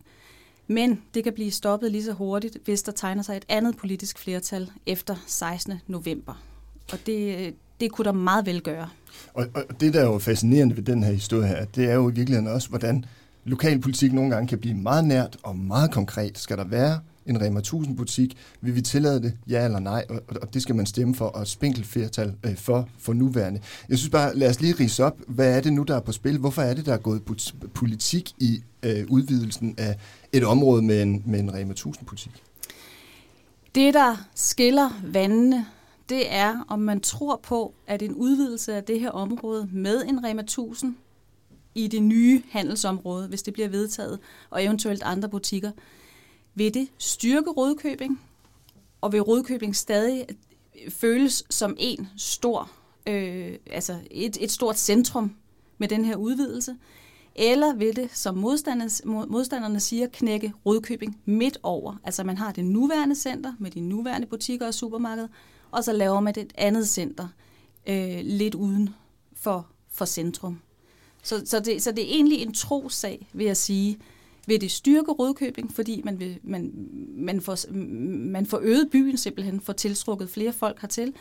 men 0.68 1.02
det 1.14 1.24
kan 1.24 1.34
blive 1.34 1.52
stoppet 1.52 1.92
lige 1.92 2.04
så 2.04 2.14
hurtigt, 2.14 2.58
hvis 2.66 2.84
der 2.84 2.92
tegner 2.92 3.24
sig 3.24 3.38
et 3.38 3.46
andet 3.50 3.78
politisk 3.78 4.20
flertal 4.20 4.72
efter 4.86 5.16
16. 5.28 5.74
november. 5.88 6.44
Og 6.92 7.00
det, 7.06 7.54
det 7.80 7.92
kunne 7.92 8.06
der 8.06 8.12
meget 8.12 8.46
vel 8.46 8.62
gøre. 8.62 8.90
Og, 9.34 9.46
og 9.54 9.64
det, 9.80 9.94
der 9.94 10.02
er 10.02 10.06
jo 10.06 10.20
fascinerende 10.20 10.76
ved 10.76 10.84
den 10.84 11.04
her 11.04 11.12
historie 11.12 11.48
her, 11.48 11.66
det 11.66 11.90
er 11.90 11.94
jo 11.94 12.10
i 12.10 12.14
virkeligheden 12.14 12.48
også, 12.48 12.70
hvordan 12.70 13.06
lokalpolitik 13.46 14.14
nogle 14.14 14.30
gange 14.32 14.48
kan 14.48 14.58
blive 14.58 14.76
meget 14.76 15.06
nært 15.06 15.38
og 15.44 15.58
meget 15.58 15.92
konkret. 15.92 16.38
Skal 16.38 16.58
der 16.58 16.64
være 16.64 17.00
en 17.26 17.42
Rema 17.42 17.60
1000 17.60 17.98
butik? 17.98 18.38
Vil 18.62 18.76
vi 18.76 18.82
tillade 18.82 19.22
det? 19.22 19.34
Ja 19.48 19.66
eller 19.66 19.80
nej? 19.80 20.06
Og, 20.10 20.22
og 20.42 20.54
det 20.54 20.62
skal 20.62 20.76
man 20.76 20.86
stemme 20.86 21.16
for, 21.16 21.26
og 21.26 21.48
spinkel 21.48 21.84
flertal 21.84 22.36
øh, 22.46 22.56
for, 22.58 22.90
for 23.00 23.14
nuværende. 23.14 23.60
Jeg 23.90 23.98
synes 23.98 24.10
bare, 24.10 24.36
lad 24.36 24.50
os 24.50 24.62
lige 24.62 24.76
rise 24.80 25.04
op. 25.04 25.18
Hvad 25.28 25.58
er 25.58 25.62
det 25.62 25.74
nu, 25.74 25.84
der 25.84 25.96
er 25.96 26.00
på 26.00 26.12
spil? 26.12 26.38
Hvorfor 26.38 26.62
er 26.62 26.74
det, 26.74 26.86
der 26.86 26.94
er 26.94 26.98
gået 26.98 27.22
politik 27.74 28.34
i 28.40 28.64
øh, 28.84 29.06
udvidelsen 29.10 29.76
af 29.78 29.98
et 30.34 30.44
område 30.44 30.82
med 30.82 31.02
en, 31.02 31.24
med 31.26 31.40
en 31.40 31.54
Rema 31.54 31.72
1000 31.72 32.06
butik? 32.06 32.44
Det, 33.76 33.94
der 33.94 34.28
skiller 34.36 34.90
vandene, 35.04 35.66
det 36.10 36.34
er, 36.34 36.66
om 36.68 36.80
man 36.80 37.00
tror 37.00 37.40
på, 37.44 37.74
at 37.88 38.02
en 38.02 38.14
udvidelse 38.14 38.76
af 38.76 38.84
det 38.84 39.00
her 39.00 39.10
område 39.10 39.70
med 39.72 40.04
en 40.06 40.24
Rema 40.24 40.42
1000 40.42 40.96
i 41.76 41.88
det 41.88 42.04
nye 42.04 42.44
handelsområde, 42.50 43.28
hvis 43.28 43.44
det 43.44 43.54
bliver 43.54 43.68
vedtaget, 43.70 44.20
og 44.50 44.64
eventuelt 44.64 45.04
andre 45.04 45.30
butikker, 45.30 45.72
vil 46.56 46.74
det 46.74 46.88
styrke 46.98 47.50
Rødkøbing, 47.50 48.22
og 49.02 49.14
vil 49.14 49.22
Rødkøbing 49.22 49.76
stadig 49.76 50.26
føles 50.90 51.44
som 51.50 51.76
en 51.80 52.08
stor, 52.18 52.72
øh, 53.08 53.58
altså 53.72 54.00
et, 54.12 54.38
et 54.42 54.52
stort 54.52 54.78
centrum 54.78 55.36
med 55.78 55.88
den 55.88 56.06
her 56.06 56.16
udvidelse, 56.16 56.76
eller 57.36 57.74
vil 57.74 57.96
det, 57.96 58.10
som 58.14 58.38
modstanderne, 58.38 59.26
modstanderne 59.28 59.80
siger, 59.80 60.08
knække 60.14 60.54
Rødkøbing 60.66 61.22
midt 61.26 61.58
over. 61.64 61.96
Altså 62.04 62.24
man 62.24 62.38
har 62.38 62.52
det 62.52 62.66
nuværende 62.66 63.16
center 63.16 63.54
med 63.60 63.72
de 63.72 63.80
nuværende 63.80 64.28
butikker 64.28 64.68
og 64.68 64.74
supermarkedet, 64.74 65.30
og 65.72 65.84
så 65.84 65.94
laver 65.94 66.20
man 66.20 66.34
et 66.38 66.54
andet 66.58 66.88
center 66.90 67.28
øh, 67.88 68.20
lidt 68.24 68.56
uden 68.56 68.90
for, 69.36 69.68
for 69.92 70.06
centrum. 70.06 70.62
Så, 71.26 71.42
så, 71.46 71.60
det, 71.60 71.82
så 71.82 71.92
det 71.92 72.04
er 72.04 72.16
egentlig 72.16 72.42
en 72.42 72.54
trosag, 72.54 73.28
vil 73.34 73.46
jeg 73.46 73.58
sige. 73.58 73.98
Vil 74.48 74.62
det 74.62 74.72
styrke 74.72 75.12
Rødkøbing, 75.12 75.74
fordi 75.74 76.02
man, 76.06 76.20
vil, 76.20 76.38
man, 76.44 76.72
man, 77.16 77.42
får, 77.42 77.74
man 78.32 78.46
får 78.46 78.60
øget 78.64 78.90
byen 78.92 79.18
simpelthen, 79.18 79.62
får 79.62 79.74
tilstrukket 79.74 80.30
flere 80.30 80.54
folk 80.54 80.82
hertil, 80.82 81.14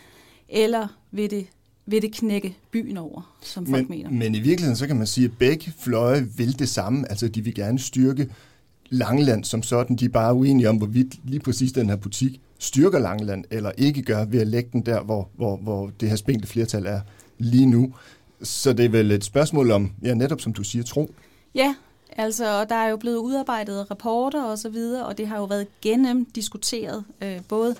eller 0.49 0.87
vil 1.11 1.31
det, 1.31 1.47
vil 1.87 2.03
det 2.03 2.13
knække 2.13 2.57
byen 2.71 2.97
over, 2.97 3.37
som 3.43 3.67
folk 3.67 3.89
men, 3.89 3.99
mener? 3.99 4.11
Men 4.11 4.35
i 4.35 4.39
virkeligheden, 4.39 4.77
så 4.77 4.87
kan 4.87 4.97
man 4.97 5.07
sige, 5.07 5.25
at 5.25 5.39
begge 5.39 5.73
fløje 5.79 6.29
vil 6.37 6.59
det 6.59 6.69
samme. 6.69 7.11
Altså, 7.11 7.29
de 7.29 7.45
vil 7.45 7.55
gerne 7.55 7.79
styrke 7.79 8.29
Langeland 8.91 9.45
som 9.45 9.63
sådan. 9.63 9.97
De 9.97 10.05
er 10.05 10.09
bare 10.09 10.35
uenige 10.35 10.69
om, 10.69 10.77
hvorvidt 10.77 11.15
lige 11.25 11.41
præcis 11.41 11.73
den 11.73 11.89
her 11.89 11.97
butik 11.97 12.41
styrker 12.59 12.99
Langeland, 12.99 13.45
eller 13.51 13.73
ikke 13.79 14.03
gør 14.03 14.25
ved 14.25 14.41
at 14.41 14.47
lægge 14.47 14.71
den 14.73 14.87
der, 14.87 15.03
hvor, 15.03 15.29
hvor, 15.37 15.57
hvor 15.57 15.91
det 16.01 16.09
her 16.09 16.17
spinkle 16.17 16.47
flertal 16.47 16.87
er 16.87 17.01
lige 17.39 17.67
nu. 17.67 17.95
Så 18.45 18.73
det 18.73 18.85
er 18.85 18.89
vel 18.89 19.11
et 19.11 19.25
spørgsmål 19.25 19.71
om, 19.71 19.93
ja, 20.03 20.15
netop 20.15 20.41
som 20.41 20.53
du 20.53 20.65
siger, 20.65 20.85
tro. 20.85 21.15
Ja, 21.55 21.75
altså, 22.17 22.61
og 22.61 22.69
der 22.69 22.75
er 22.75 22.89
jo 22.89 22.97
blevet 22.97 23.17
udarbejdet 23.17 23.91
rapporter 23.91 24.45
og 24.45 24.59
så 24.59 24.69
videre, 24.69 25.07
og 25.07 25.19
det 25.19 25.29
har 25.29 25.37
jo 25.37 25.45
været 25.45 25.67
gennem 25.83 26.25
diskuteret, 26.25 27.05
øh, 27.23 27.41
både 27.49 27.77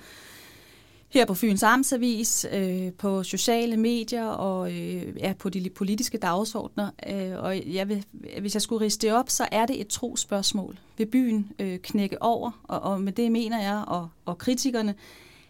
her 1.09 1.25
på 1.25 1.33
Fyns 1.33 1.63
Amtsavis, 1.63 2.45
øh, 2.53 2.91
på 2.93 3.23
sociale 3.23 3.77
medier 3.77 4.25
og 4.25 4.71
øh, 4.71 5.17
ja, 5.17 5.33
på 5.39 5.49
de 5.49 5.69
politiske 5.69 6.17
dagsordner. 6.17 6.89
Øh, 7.09 7.43
og 7.43 7.73
jeg 7.73 7.89
vil, 7.89 8.05
hvis 8.39 8.53
jeg 8.53 8.61
skulle 8.61 8.85
riste 8.85 9.07
det 9.07 9.15
op, 9.15 9.29
så 9.29 9.47
er 9.51 9.65
det 9.65 9.81
et 9.81 9.87
trospørgsmål. 9.87 10.77
Vil 10.97 11.05
byen 11.05 11.51
øh, 11.59 11.77
knække 11.77 12.21
over? 12.21 12.51
Og, 12.63 12.79
og 12.79 13.01
med 13.01 13.11
det 13.11 13.31
mener 13.31 13.61
jeg, 13.61 13.83
og, 13.87 14.09
og 14.25 14.37
kritikerne, 14.37 14.95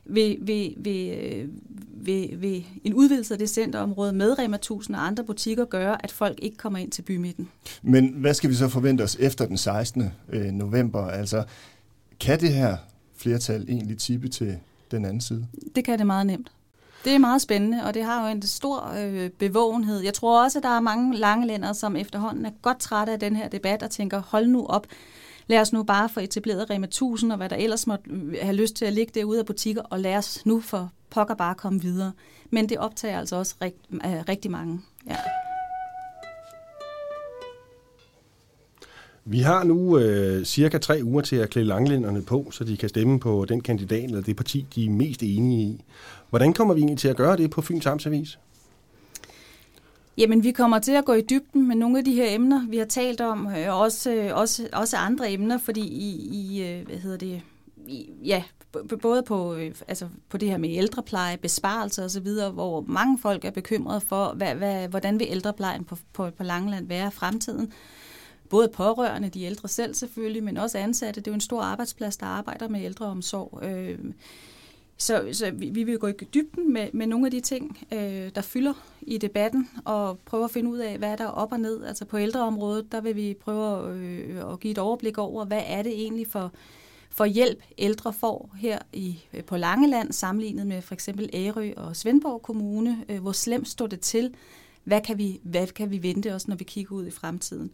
vil, 0.06 0.38
vil, 0.42 0.74
vil, 0.78 1.50
vil, 1.94 2.42
vil 2.42 2.66
en 2.84 2.94
udvidelse 2.94 3.34
af 3.34 3.38
det 3.38 3.50
centerområde 3.50 4.14
med 4.14 4.40
Rema 4.40 4.56
1000 4.56 4.96
og 4.96 5.08
andre 5.08 5.24
butikker 5.24 5.66
gøre, 5.66 6.04
at 6.04 6.12
folk 6.12 6.40
ikke 6.42 6.58
kommer 6.58 6.80
ind 6.80 6.92
til 6.92 7.02
bymidten. 7.02 7.50
Men 7.82 8.08
hvad 8.08 8.34
skal 8.34 8.50
vi 8.50 8.56
så 8.56 8.70
forvente 8.70 9.02
os 9.02 9.18
efter 9.20 9.46
den 9.46 9.58
16. 9.58 10.12
Øh, 10.30 10.46
november? 10.46 11.08
Altså, 11.08 11.44
kan 12.20 12.40
det 12.40 12.54
her 12.54 12.78
flertal 13.18 13.66
egentlig 13.70 13.98
tippe 13.98 14.28
til 14.28 14.58
den 14.92 15.06
anden 15.06 15.22
side? 15.22 15.48
Det 15.76 15.86
kan 15.86 16.00
det 16.00 16.08
meget 16.08 16.28
nemt. 16.28 16.52
Det 17.06 17.14
er 17.14 17.20
meget 17.20 17.42
spændende, 17.42 17.84
og 17.84 17.94
det 17.94 18.04
har 18.04 18.28
jo 18.28 18.32
en 18.32 18.42
stor 18.42 18.94
øh, 18.98 19.30
bevågenhed. 19.30 20.00
Jeg 20.00 20.14
tror 20.14 20.44
også, 20.44 20.60
at 20.60 20.64
der 20.64 20.70
er 20.70 20.80
mange 20.80 21.18
lange 21.18 21.48
lænder, 21.48 21.74
som 21.74 21.96
efterhånden 21.96 22.46
er 22.46 22.52
godt 22.62 22.80
trætte 22.80 23.14
af 23.14 23.20
den 23.20 23.36
her 23.36 23.48
debat 23.48 23.84
og 23.84 23.92
tænker, 23.92 24.22
hold 24.22 24.48
nu 24.48 24.66
op, 24.66 24.88
lad 25.48 25.60
os 25.60 25.74
nu 25.74 25.84
bare 25.84 26.10
få 26.10 26.20
etableret 26.20 26.70
Rema 26.70 26.86
1000 26.86 27.32
og 27.32 27.38
hvad 27.38 27.50
der 27.50 27.56
ellers 27.56 27.88
måtte 27.88 28.10
øh, 28.10 28.36
have 28.42 28.56
lyst 28.56 28.76
til 28.76 28.86
at 28.86 28.94
ligge 28.94 29.12
derude 29.16 29.40
af 29.40 29.46
butikker, 29.46 29.82
og 29.82 30.00
lad 30.00 30.16
os 30.16 30.46
nu 30.46 30.62
for 30.62 30.92
pokker 31.10 31.36
bare 31.36 31.56
komme 31.56 31.82
videre. 31.82 32.12
Men 32.50 32.70
det 32.70 32.78
optager 32.78 33.20
altså 33.20 33.36
også 33.36 33.56
rigt, 33.62 33.78
øh, 33.94 34.24
rigtig 34.30 34.52
mange. 34.52 34.82
Ja. 35.08 35.18
Vi 39.28 39.40
har 39.40 39.64
nu 39.64 39.98
øh, 39.98 40.46
cirka 40.46 40.78
tre 40.78 41.00
uger 41.04 41.22
til 41.22 41.36
at 41.36 41.50
klæde 41.50 41.66
langlænderne 41.66 42.22
på, 42.22 42.48
så 42.52 42.64
de 42.64 42.78
kan 42.78 42.90
stemme 42.90 43.20
på 43.20 43.46
den 43.46 43.62
kandidat 43.62 44.04
eller 44.04 44.22
det 44.22 44.36
parti, 44.36 44.66
de 44.76 44.86
er 44.86 44.90
mest 44.90 45.24
enige 45.24 45.62
i. 45.62 45.84
Hvordan 46.30 46.54
kommer 46.54 46.74
vi 46.74 46.80
egentlig 46.80 47.00
til 47.00 47.08
at 47.08 47.16
gøre 47.16 47.38
det 47.38 47.52
på 47.52 47.62
Fyns 47.62 47.86
Amtsavis? 47.86 48.40
Jamen, 50.18 50.44
vi 50.44 50.52
kommer 50.52 50.80
til 50.80 50.92
at 50.92 51.06
gå 51.06 51.14
i 51.14 51.22
dybden 51.22 51.68
med 51.68 51.76
nogle 51.76 51.98
af 51.98 52.06
de 52.06 52.14
her 52.14 52.36
emner, 52.36 52.68
vi 52.68 52.78
har 52.78 52.86
talt 52.86 53.22
om, 53.22 53.48
øh, 53.48 53.70
og 53.70 53.80
også, 53.80 54.12
øh, 54.12 54.38
også, 54.38 54.70
også 54.74 54.98
andre 54.98 55.32
emner, 55.32 55.58
fordi 55.58 55.82
i, 55.82 56.30
i 56.32 56.64
øh, 56.64 56.86
hvad 56.86 56.98
hedder 56.98 57.18
det, 57.18 57.42
i, 57.88 58.10
ja, 58.24 58.44
både 59.02 59.24
på, 59.24 59.56
altså 59.88 60.08
på 60.30 60.38
det 60.38 60.50
her 60.50 60.58
med 60.58 60.70
ældrepleje, 60.70 61.38
besparelser 61.38 62.04
osv., 62.04 62.28
hvor 62.54 62.82
mange 62.88 63.20
folk 63.20 63.46
er 63.46 63.52
bekymrede 63.52 64.02
for, 64.02 64.34
hvad, 64.34 64.56
hvad, 64.56 64.88
hvordan 64.88 65.20
vil 65.20 65.28
ældreplejen 65.30 65.84
på, 65.84 65.98
på, 66.14 66.30
på 66.30 66.44
Langeland 66.44 66.88
være 66.88 67.08
i 67.08 67.12
fremtiden. 67.12 67.74
Både 68.50 68.68
pårørende, 68.68 69.30
de 69.30 69.44
ældre 69.44 69.68
selv 69.68 69.96
selvfølgelig, 69.96 70.44
men 70.44 70.58
også 70.58 70.78
ansatte. 70.78 71.22
Det 71.22 71.28
er 71.28 71.32
jo 71.32 71.36
en 71.36 71.42
stor 71.42 71.62
arbejdsplads, 71.62 72.18
der 72.18 72.26
arbejder 72.26 72.68
med 72.68 72.82
ældreomsorg. 72.82 73.60
Øh, 73.64 74.00
så, 74.98 75.30
så 75.32 75.52
vi, 75.52 75.70
vi 75.70 75.84
vil 75.84 76.00
gå 76.00 76.08
i 76.08 76.14
dybden 76.34 76.74
med, 76.74 76.88
med 76.94 77.08
nogle 77.08 77.28
af 77.28 77.32
de 77.32 77.40
ting, 77.40 77.78
øh, 77.94 78.30
der 78.36 78.42
fylder 78.42 78.74
i 79.02 79.18
debatten, 79.18 79.70
og 79.86 80.20
prøve 80.26 80.44
at 80.44 80.52
finde 80.52 80.70
ud 80.70 80.78
af, 80.78 80.98
hvad 80.98 81.18
der 81.18 81.28
op 81.28 81.52
og 81.52 81.60
ned. 81.60 81.84
Altså 81.84 82.06
på 82.06 82.18
ældreområdet, 82.18 82.92
der 82.92 83.02
vil 83.02 83.16
vi 83.16 83.34
prøve 83.42 83.90
at, 83.90 83.96
øh, 83.96 84.52
at 84.52 84.60
give 84.60 84.72
et 84.72 84.78
overblik 84.78 85.18
over, 85.18 85.46
hvad 85.46 85.62
er 85.66 85.82
det 85.82 85.92
egentlig 85.92 86.28
for, 86.28 86.52
for 87.10 87.26
hjælp, 87.26 87.64
ældre 87.78 88.14
får 88.14 88.56
her 88.58 88.80
i, 88.94 89.20
øh, 89.34 89.44
på 89.44 89.58
Langeland, 89.58 90.12
sammenlignet 90.12 90.68
med 90.68 90.82
for 90.82 90.94
eksempel 90.94 91.30
Ærø 91.34 91.74
og 91.78 91.96
Svendborg 91.96 92.42
Kommune. 92.42 93.06
Øh, 93.10 93.22
hvor 93.22 93.32
slemt 93.32 93.68
står 93.68 93.88
det 93.88 94.00
til? 94.00 94.34
Hvad 94.84 95.02
kan, 95.02 95.18
vi, 95.18 95.40
hvad 95.44 95.68
kan 95.68 95.92
vi 95.92 96.04
vente 96.04 96.34
os, 96.34 96.48
når 96.48 96.56
vi 96.56 96.64
kigger 96.64 96.96
ud 96.96 97.08
i 97.08 97.12
fremtiden? 97.12 97.72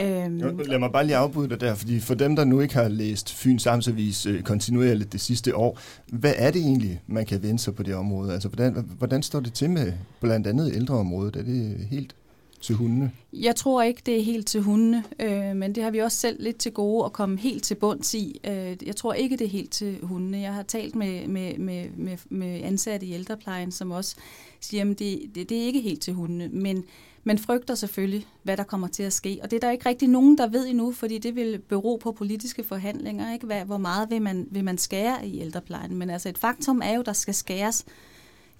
Øhm, 0.00 0.58
Lad 0.58 0.78
mig 0.78 0.92
bare 0.92 1.06
lige 1.06 1.16
afbryde 1.16 1.48
dig 1.48 1.60
der, 1.60 1.74
fordi 1.74 2.00
for 2.00 2.14
dem, 2.14 2.36
der 2.36 2.44
nu 2.44 2.60
ikke 2.60 2.74
har 2.74 2.88
læst 2.88 3.32
Fyns 3.32 3.66
Amtsavis 3.66 4.26
øh, 4.26 4.42
kontinuerligt 4.42 5.12
det 5.12 5.20
sidste 5.20 5.56
år, 5.56 5.78
hvad 6.06 6.34
er 6.36 6.50
det 6.50 6.60
egentlig, 6.60 7.00
man 7.06 7.26
kan 7.26 7.42
vende 7.42 7.58
sig 7.58 7.74
på 7.74 7.82
det 7.82 7.94
område? 7.94 8.32
Altså, 8.32 8.48
hvordan, 8.48 8.88
hvordan 8.98 9.22
står 9.22 9.40
det 9.40 9.52
til 9.52 9.70
med 9.70 9.92
blandt 10.20 10.46
andet 10.46 10.72
ældreområdet? 10.74 11.36
Er 11.36 11.42
det 11.42 11.86
helt 11.90 12.14
til 12.60 12.74
hundene? 12.74 13.10
Jeg 13.32 13.56
tror 13.56 13.82
ikke, 13.82 14.02
det 14.06 14.18
er 14.18 14.22
helt 14.22 14.46
til 14.46 14.60
hundene, 14.60 15.04
øh, 15.20 15.56
men 15.56 15.74
det 15.74 15.82
har 15.82 15.90
vi 15.90 15.98
også 15.98 16.18
selv 16.18 16.42
lidt 16.42 16.56
til 16.56 16.72
gode 16.72 17.04
at 17.04 17.12
komme 17.12 17.38
helt 17.38 17.62
til 17.62 17.74
bunds 17.74 18.14
i. 18.14 18.40
Øh, 18.44 18.76
jeg 18.86 18.96
tror 18.96 19.12
ikke, 19.12 19.36
det 19.36 19.44
er 19.44 19.48
helt 19.50 19.70
til 19.70 19.98
hundene. 20.02 20.38
Jeg 20.38 20.54
har 20.54 20.62
talt 20.62 20.94
med, 20.94 21.28
med, 21.28 21.58
med, 21.58 21.84
med, 21.96 22.16
med 22.28 22.60
ansatte 22.64 23.06
i 23.06 23.12
ældreplejen, 23.12 23.72
som 23.72 23.90
også 23.90 24.16
siger, 24.60 24.90
at 24.90 24.98
det, 24.98 25.20
det, 25.34 25.48
det 25.48 25.58
er 25.58 25.66
ikke 25.66 25.80
helt 25.80 26.00
til 26.00 26.14
hundene, 26.14 26.48
men 26.48 26.84
men 27.26 27.38
frygter 27.38 27.74
selvfølgelig, 27.74 28.26
hvad 28.42 28.56
der 28.56 28.62
kommer 28.62 28.88
til 28.88 29.02
at 29.02 29.12
ske. 29.12 29.40
Og 29.42 29.50
det 29.50 29.56
er 29.56 29.60
der 29.60 29.70
ikke 29.70 29.88
rigtig 29.88 30.08
nogen, 30.08 30.38
der 30.38 30.48
ved 30.48 30.66
endnu, 30.66 30.92
fordi 30.92 31.18
det 31.18 31.36
vil 31.36 31.58
bero 31.58 31.96
på 32.02 32.12
politiske 32.12 32.64
forhandlinger. 32.64 33.32
Ikke? 33.32 33.64
Hvor 33.64 33.76
meget 33.76 34.10
vil 34.10 34.22
man, 34.22 34.46
vil 34.50 34.64
man 34.64 34.78
skære 34.78 35.26
i 35.26 35.40
ældreplejen? 35.40 35.96
Men 35.96 36.10
altså 36.10 36.28
et 36.28 36.38
faktum 36.38 36.82
er 36.84 36.94
jo, 36.94 37.02
der 37.02 37.12
skal 37.12 37.34
skæres 37.34 37.84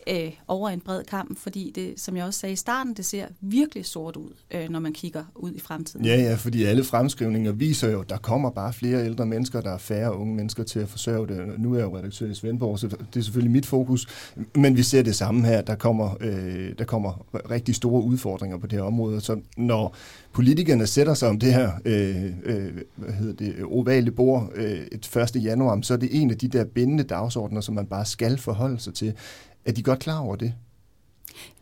øh, 0.06 0.32
over 0.48 0.68
en 0.68 0.80
bred 0.80 1.04
kamp, 1.04 1.38
fordi 1.38 1.72
det, 1.74 2.00
som 2.00 2.16
jeg 2.16 2.24
også 2.24 2.40
sagde 2.40 2.52
i 2.52 2.56
starten, 2.56 2.94
det 2.94 3.04
ser 3.04 3.26
virkelig 3.40 3.86
sort 3.86 4.16
ud, 4.16 4.30
øh, 4.50 4.68
når 4.68 4.80
man 4.80 4.92
kigger 4.92 5.24
ud 5.34 5.52
i 5.52 5.60
fremtiden. 5.60 6.06
Ja, 6.06 6.16
ja, 6.16 6.34
fordi 6.34 6.64
alle 6.64 6.84
fremskrivninger 6.84 7.52
viser 7.52 7.90
jo, 7.90 8.00
at 8.00 8.10
der 8.10 8.16
kommer 8.16 8.50
bare 8.50 8.72
flere 8.72 9.04
ældre 9.04 9.26
mennesker, 9.26 9.60
der 9.60 9.70
er 9.70 9.78
færre 9.78 10.16
unge 10.16 10.34
mennesker 10.34 10.62
til 10.62 10.78
at 10.78 10.88
forsørge 10.88 11.26
det. 11.26 11.58
Nu 11.58 11.72
er 11.72 11.78
jeg 11.78 11.84
jo 11.84 11.98
redaktør 11.98 12.26
i 12.26 12.34
Svendborg, 12.34 12.78
så 12.78 12.88
det 12.88 13.20
er 13.20 13.24
selvfølgelig 13.24 13.52
mit 13.52 13.66
fokus, 13.66 14.06
men 14.54 14.76
vi 14.76 14.82
ser 14.82 15.02
det 15.02 15.14
samme 15.14 15.46
her. 15.46 15.60
Der 15.60 15.74
kommer, 15.74 16.16
øh, 16.20 16.72
der 16.78 16.84
kommer 16.84 17.26
rigtig 17.50 17.74
store 17.74 18.02
udfordringer 18.02 18.58
på 18.58 18.66
det 18.66 18.78
her 18.78 18.86
område, 18.86 19.20
så 19.20 19.40
når 19.56 19.96
politikerne 20.32 20.86
sætter 20.86 21.14
sig 21.14 21.28
om 21.28 21.38
det 21.38 21.54
her 21.54 21.70
øh, 21.84 22.24
øh, 22.44 22.72
hvad 22.96 23.12
hedder 23.12 23.34
det, 23.34 23.64
ovale 23.64 24.10
bord 24.10 24.50
øh, 24.54 24.80
et 24.92 25.16
1. 25.16 25.44
januar, 25.44 25.80
så 25.82 25.94
er 25.94 25.98
det 25.98 26.08
en 26.12 26.30
af 26.30 26.38
de 26.38 26.48
der 26.48 26.64
bindende 26.64 27.02
dagsordner, 27.02 27.60
som 27.60 27.74
man 27.74 27.86
bare 27.86 28.04
skal 28.04 28.38
forholde 28.38 28.80
sig 28.80 28.94
til. 28.94 29.14
Er 29.66 29.72
de 29.72 29.82
godt 29.82 29.98
klar 29.98 30.18
over 30.18 30.36
det? 30.36 30.54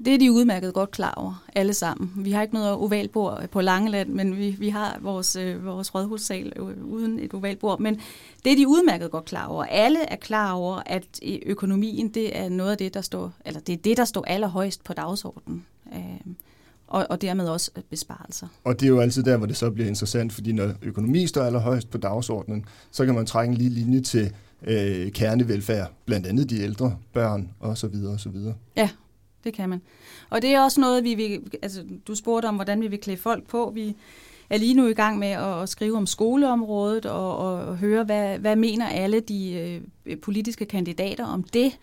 Det 0.05 0.15
er 0.15 0.19
de 0.19 0.33
udmærket 0.33 0.75
godt 0.75 0.91
klar 0.91 1.15
over, 1.15 1.45
alle 1.55 1.75
sammen. 1.75 2.13
Vi 2.17 2.33
har 2.33 2.43
ikke 2.43 2.55
noget 2.55 2.71
ovalbord 2.71 3.49
på 3.49 3.61
Langeland, 3.61 4.09
men 4.09 4.39
vi, 4.39 4.51
vi 4.51 4.69
har 4.69 4.99
vores, 5.03 5.37
øh, 5.37 5.67
vores 5.67 5.95
rådhussal 5.95 6.53
øh, 6.57 6.85
uden 6.85 7.19
et 7.19 7.35
ovalbord. 7.35 7.81
Men 7.81 8.01
det 8.45 8.53
er 8.53 8.57
de 8.57 8.69
udmærket 8.69 9.11
godt 9.11 9.25
klar 9.25 9.47
over. 9.47 9.65
Alle 9.65 10.05
er 10.05 10.17
klar 10.17 10.53
over, 10.53 10.83
at 10.87 11.07
økonomien 11.47 12.09
det 12.09 12.39
er 12.39 12.49
noget 12.49 12.71
af 12.71 12.79
det, 12.79 12.95
der 12.95 13.01
står, 13.01 13.33
eller 13.45 13.61
det 13.61 13.73
er 13.73 13.77
det, 13.77 13.97
der 13.97 14.05
står 14.05 14.25
allerhøjst 14.27 14.85
på 14.85 14.93
dagsordenen. 14.93 15.67
Øh, 15.95 16.35
og, 16.87 17.07
og 17.11 17.23
dermed 17.23 17.49
også 17.49 17.71
besparelser. 17.91 18.47
Og 18.65 18.81
det 18.81 18.87
er 18.87 18.91
jo 18.91 19.01
altid 19.01 19.23
der, 19.23 19.37
hvor 19.37 19.47
det 19.47 19.57
så 19.57 19.71
bliver 19.71 19.89
interessant, 19.89 20.33
fordi 20.33 20.53
når 20.53 20.73
økonomi 20.83 21.27
står 21.27 21.43
allerhøjst 21.43 21.91
på 21.91 21.99
dagsordenen, 21.99 22.65
så 22.91 23.05
kan 23.05 23.15
man 23.15 23.27
trække 23.27 23.53
en 23.53 23.57
lille 23.57 23.79
linje 23.79 24.01
til 24.01 24.33
øh, 24.67 25.13
kernevelfærd, 25.13 25.93
blandt 26.05 26.27
andet 26.27 26.51
de 26.51 26.61
ældre, 26.61 26.97
børn 27.13 27.51
osv. 27.61 27.93
videre. 28.33 28.55
Ja, 28.77 28.91
det 29.45 29.55
kan 29.55 29.69
man. 29.69 29.81
Og 30.31 30.43
det 30.43 30.51
er 30.51 30.61
også 30.61 30.81
noget, 30.81 31.05
vi 31.05 31.15
vil, 31.15 31.41
altså 31.63 31.85
du 32.07 32.15
spurgte 32.15 32.47
om, 32.47 32.55
hvordan 32.55 32.81
vi 32.81 32.89
vil 32.89 33.01
klæde 33.01 33.19
folk 33.19 33.47
på. 33.47 33.73
Vi 33.75 33.97
er 34.51 34.59
lige 34.59 34.75
nu 34.75 34.87
i 34.87 34.95
gang 34.95 35.19
med 35.19 35.29
at, 35.29 35.63
at 35.63 35.69
skrive 35.69 35.97
om 35.97 36.07
skoleområdet 36.07 37.07
og, 37.07 37.39
og, 37.39 37.65
og 37.65 37.77
høre, 37.77 38.05
hvad, 38.05 38.39
hvad 38.39 38.57
mener 38.57 38.89
alle 38.89 39.21
de 39.21 39.53
øh, 40.07 40.17
politiske 40.19 40.65
kandidater 40.65 41.27
om 41.27 41.43
det. 41.43 41.79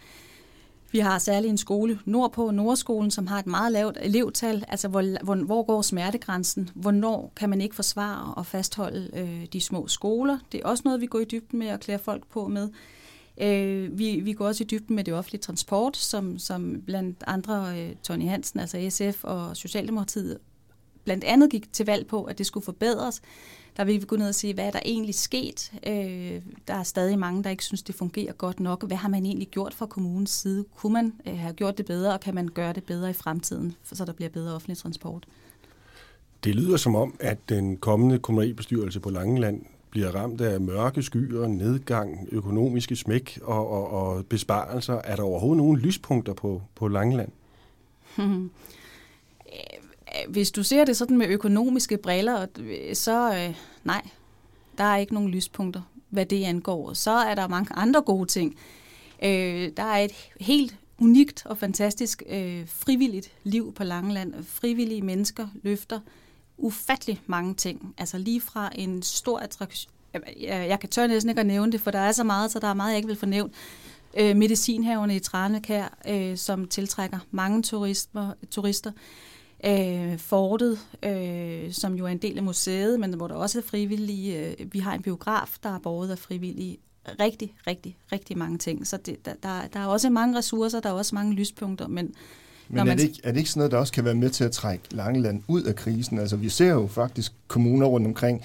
Vi 0.92 1.00
har 1.00 1.20
særlig 1.20 1.50
en 1.50 1.58
skole 1.58 2.00
nordpå, 2.06 2.52
Nordskolen, 2.52 3.12
som 3.12 3.28
har 3.28 3.40
et 3.40 3.48
meget 3.48 3.72
lavt 3.72 3.98
elevtal. 4.02 4.66
Altså, 4.68 4.88
hvor, 4.88 5.24
hvor, 5.24 5.36
hvor 5.36 5.64
går 5.64 5.82
smertegrænsen? 5.82 6.70
Hvornår 6.76 7.34
kan 7.36 7.50
man 7.50 7.62
ikke 7.62 7.76
forsvare 7.76 8.34
og 8.34 8.46
fastholde 8.46 9.10
øh, 9.14 9.46
de 9.54 9.62
små 9.62 9.88
skoler? 9.88 10.38
Det 10.52 10.62
er 10.62 10.66
også 10.66 10.82
noget, 10.86 11.02
vi 11.02 11.06
går 11.06 11.20
i 11.20 11.26
dybden 11.26 11.60
med 11.60 11.72
og 11.72 11.80
klæder 11.80 12.00
folk 12.00 12.28
på 12.28 12.48
med. 12.48 12.70
Øh, 13.42 14.00
vi, 14.00 14.20
vi 14.20 14.34
går 14.34 14.48
også 14.48 14.64
i 14.64 14.68
dybden 14.68 14.96
med 14.96 15.04
det 15.04 15.14
offentlige 15.14 15.42
transport, 15.42 15.98
som, 15.98 16.38
som 16.38 16.82
blandt 16.86 17.24
andre 17.28 17.80
øh, 17.80 17.96
Tony 18.04 18.30
Hansen, 18.30 18.60
altså 18.60 18.88
SF 18.90 19.24
og 19.24 19.58
Socialdemokratiet, 19.58 20.38
blandt 21.04 21.24
andet 21.24 21.52
gik 21.52 21.74
til 21.74 21.86
valg 21.86 22.08
på, 22.08 22.24
at 22.24 22.38
det 22.38 22.46
skulle 22.46 22.64
forbedres 22.64 23.22
der 23.78 23.84
vil 23.84 24.02
vi 24.02 24.06
gå 24.06 24.16
ned 24.16 24.28
og 24.28 24.36
sige, 24.36 24.54
hvad 24.54 24.66
er 24.66 24.72
der 24.72 24.80
egentlig 24.86 25.16
sket? 25.16 25.72
Øh, 25.88 26.42
der 26.68 26.74
er 26.74 26.84
stadig 26.84 27.20
mange, 27.20 27.44
der 27.44 27.50
ikke 27.50 27.66
synes, 27.66 27.84
det 27.84 27.96
fungerer 27.96 28.34
godt 28.34 28.60
nok. 28.60 28.88
Hvad 28.88 28.98
har 28.98 29.10
man 29.10 29.26
egentlig 29.26 29.48
gjort 29.48 29.74
fra 29.74 29.86
kommunens 29.86 30.30
side? 30.30 30.66
Kunne 30.76 30.94
man 30.94 31.14
øh, 31.28 31.38
have 31.38 31.54
gjort 31.54 31.78
det 31.78 31.86
bedre, 31.86 32.14
og 32.14 32.20
kan 32.20 32.36
man 32.36 32.48
gøre 32.48 32.74
det 32.74 32.84
bedre 32.84 33.10
i 33.10 33.14
fremtiden, 33.14 33.76
så 33.84 34.06
der 34.06 34.14
bliver 34.14 34.30
bedre 34.30 34.56
offentlig 34.56 34.78
transport? 34.78 35.26
Det 36.44 36.56
lyder 36.56 36.78
som 36.78 36.96
om, 36.96 37.16
at 37.20 37.38
den 37.50 37.78
kommende 37.78 38.20
kommunalbestyrelse 38.20 39.00
på 39.00 39.10
Langeland 39.10 39.66
bliver 39.90 40.16
ramt 40.16 40.42
af 40.42 40.62
mørke 40.62 41.04
skyer, 41.04 41.48
nedgang, 41.48 42.28
økonomiske 42.32 42.96
smæk 42.96 43.40
og, 43.44 43.70
og, 43.70 43.90
og 43.90 44.26
besparelser. 44.26 44.94
Er 44.94 45.16
der 45.16 45.24
overhovedet 45.24 45.58
nogen 45.58 45.78
lyspunkter 45.78 46.34
på, 46.34 46.62
på 46.76 46.88
Langeland? 46.88 47.32
hvis 50.30 50.52
du 50.52 50.64
ser 50.64 50.86
det 50.86 50.98
sådan 50.98 51.18
med 51.18 51.28
økonomiske 51.28 51.98
briller, 51.98 52.46
øh, 52.60 52.96
så 52.96 53.36
øh, 53.36 53.56
nej, 53.84 54.02
der 54.78 54.84
er 54.84 54.98
ikke 54.98 55.14
nogen 55.14 55.30
lyspunkter, 55.30 55.82
hvad 56.10 56.26
det 56.26 56.44
angår. 56.44 56.94
Så 56.94 57.12
er 57.12 57.36
der 57.36 57.48
mange 57.48 57.74
andre 57.76 58.02
gode 58.02 58.26
ting. 58.26 58.56
Øh, 59.24 59.72
der 59.78 59.84
er 59.84 59.98
et 59.98 60.12
helt 60.40 60.76
unikt 61.00 61.46
og 61.46 61.58
fantastisk 61.58 62.24
øh, 62.30 62.68
frivilligt 62.68 63.32
liv 63.44 63.74
på 63.74 63.84
Langeland. 63.84 64.34
Frivillige 64.44 65.02
mennesker 65.02 65.48
løfter 65.64 66.00
ufattelig 66.58 67.22
mange 67.26 67.54
ting. 67.54 67.96
Altså 67.98 68.18
lige 68.18 68.42
fra 68.42 68.70
en 68.76 69.02
stor 69.02 69.40
attraktion. 69.40 69.94
Jeg, 70.14 70.66
jeg 70.70 70.80
kan 70.80 70.90
tør 70.90 71.08
næsten 71.08 71.30
ikke 71.30 71.40
at 71.40 71.48
nævne 71.48 71.72
det, 71.72 71.82
for 71.82 71.92
der 71.92 72.00
er 72.00 72.12
så 72.12 72.24
meget, 72.24 72.52
så 72.52 72.60
der 72.60 72.68
er 72.68 72.74
meget, 72.74 72.90
jeg 72.90 72.98
ikke 72.98 73.08
vil 73.08 73.18
fornævne. 73.18 73.52
Øh, 74.18 74.36
medicinhaverne 74.36 75.16
i 75.16 75.20
Tranekær, 75.20 75.98
øh, 76.08 76.38
som 76.38 76.68
tiltrækker 76.68 77.20
mange 77.32 77.64
turister. 77.64 78.34
turister 78.52 78.92
øh, 79.66 80.18
fortet, 80.18 80.80
øh, 81.04 81.74
som 81.74 81.94
jo 81.94 82.06
er 82.06 82.10
en 82.10 82.18
del 82.18 82.38
af 82.38 82.44
museet, 82.44 83.00
men 83.00 83.14
hvor 83.14 83.28
der 83.28 83.36
også 83.36 83.60
er 83.60 83.64
frivillige. 83.64 84.38
Øh, 84.40 84.74
vi 84.74 84.80
har 84.80 84.94
en 84.94 85.02
biograf, 85.02 85.58
der 85.64 85.76
er 85.76 85.80
borget 85.80 86.12
af 86.12 86.20
frivillige. 86.20 86.78
Rigtig, 87.20 87.54
rigtig, 87.68 87.98
rigtig 88.12 88.38
mange 88.38 88.58
ting. 88.58 88.88
Så 88.88 88.98
det, 88.98 89.26
der, 89.26 89.34
der, 89.44 89.62
der 89.74 89.80
er 89.80 89.86
også 89.86 90.10
mange 90.10 90.38
ressourcer, 90.38 90.80
der 90.80 90.90
er 90.90 90.94
også 90.94 91.16
mange 91.16 91.34
lyspunkter, 91.34 91.88
men 91.88 92.16
men 92.72 92.88
er, 92.88 92.96
det 92.96 93.04
ikke, 93.04 93.20
er 93.24 93.32
det 93.32 93.38
ikke 93.38 93.50
sådan 93.50 93.60
noget, 93.60 93.72
der 93.72 93.78
også 93.78 93.94
kan 93.94 94.06
være 94.06 94.16
med 94.16 94.30
til 94.30 94.44
at 94.44 94.52
trække 94.52 94.84
Langeland 94.92 95.44
ud 95.48 95.64
af 95.64 95.76
krisen? 95.76 96.20
Altså, 96.20 96.36
vi 96.36 96.50
ser 96.50 96.70
jo 96.70 96.88
faktisk 96.88 97.34
kommuner 97.48 97.86
rundt 97.86 98.08
omkring, 98.08 98.42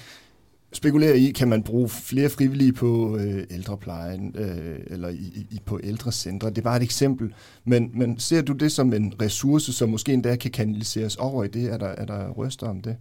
spekulere 0.77 1.19
i, 1.19 1.31
kan 1.31 1.47
man 1.47 1.63
bruge 1.63 1.89
flere 1.89 2.29
frivillige 2.29 2.73
på 2.73 3.17
øh, 3.17 3.43
ældreplejen 3.51 4.35
øh, 4.37 4.79
eller 4.87 5.09
i, 5.09 5.47
i, 5.51 5.61
på 5.65 5.79
ældrecentre. 5.83 6.49
Det 6.49 6.57
er 6.57 6.61
bare 6.61 6.77
et 6.77 6.83
eksempel. 6.83 7.33
Men, 7.65 7.91
men 7.93 8.19
ser 8.19 8.41
du 8.41 8.53
det 8.53 8.71
som 8.71 8.93
en 8.93 9.13
ressource, 9.21 9.73
som 9.73 9.89
måske 9.89 10.13
endda 10.13 10.35
kan 10.35 10.51
kanaliseres 10.51 11.15
over 11.15 11.43
i 11.43 11.47
det? 11.47 11.73
Er 11.73 11.77
der, 11.77 11.87
er 11.87 12.05
der 12.05 12.29
røster 12.29 12.67
om 12.67 12.81
det? 12.81 12.95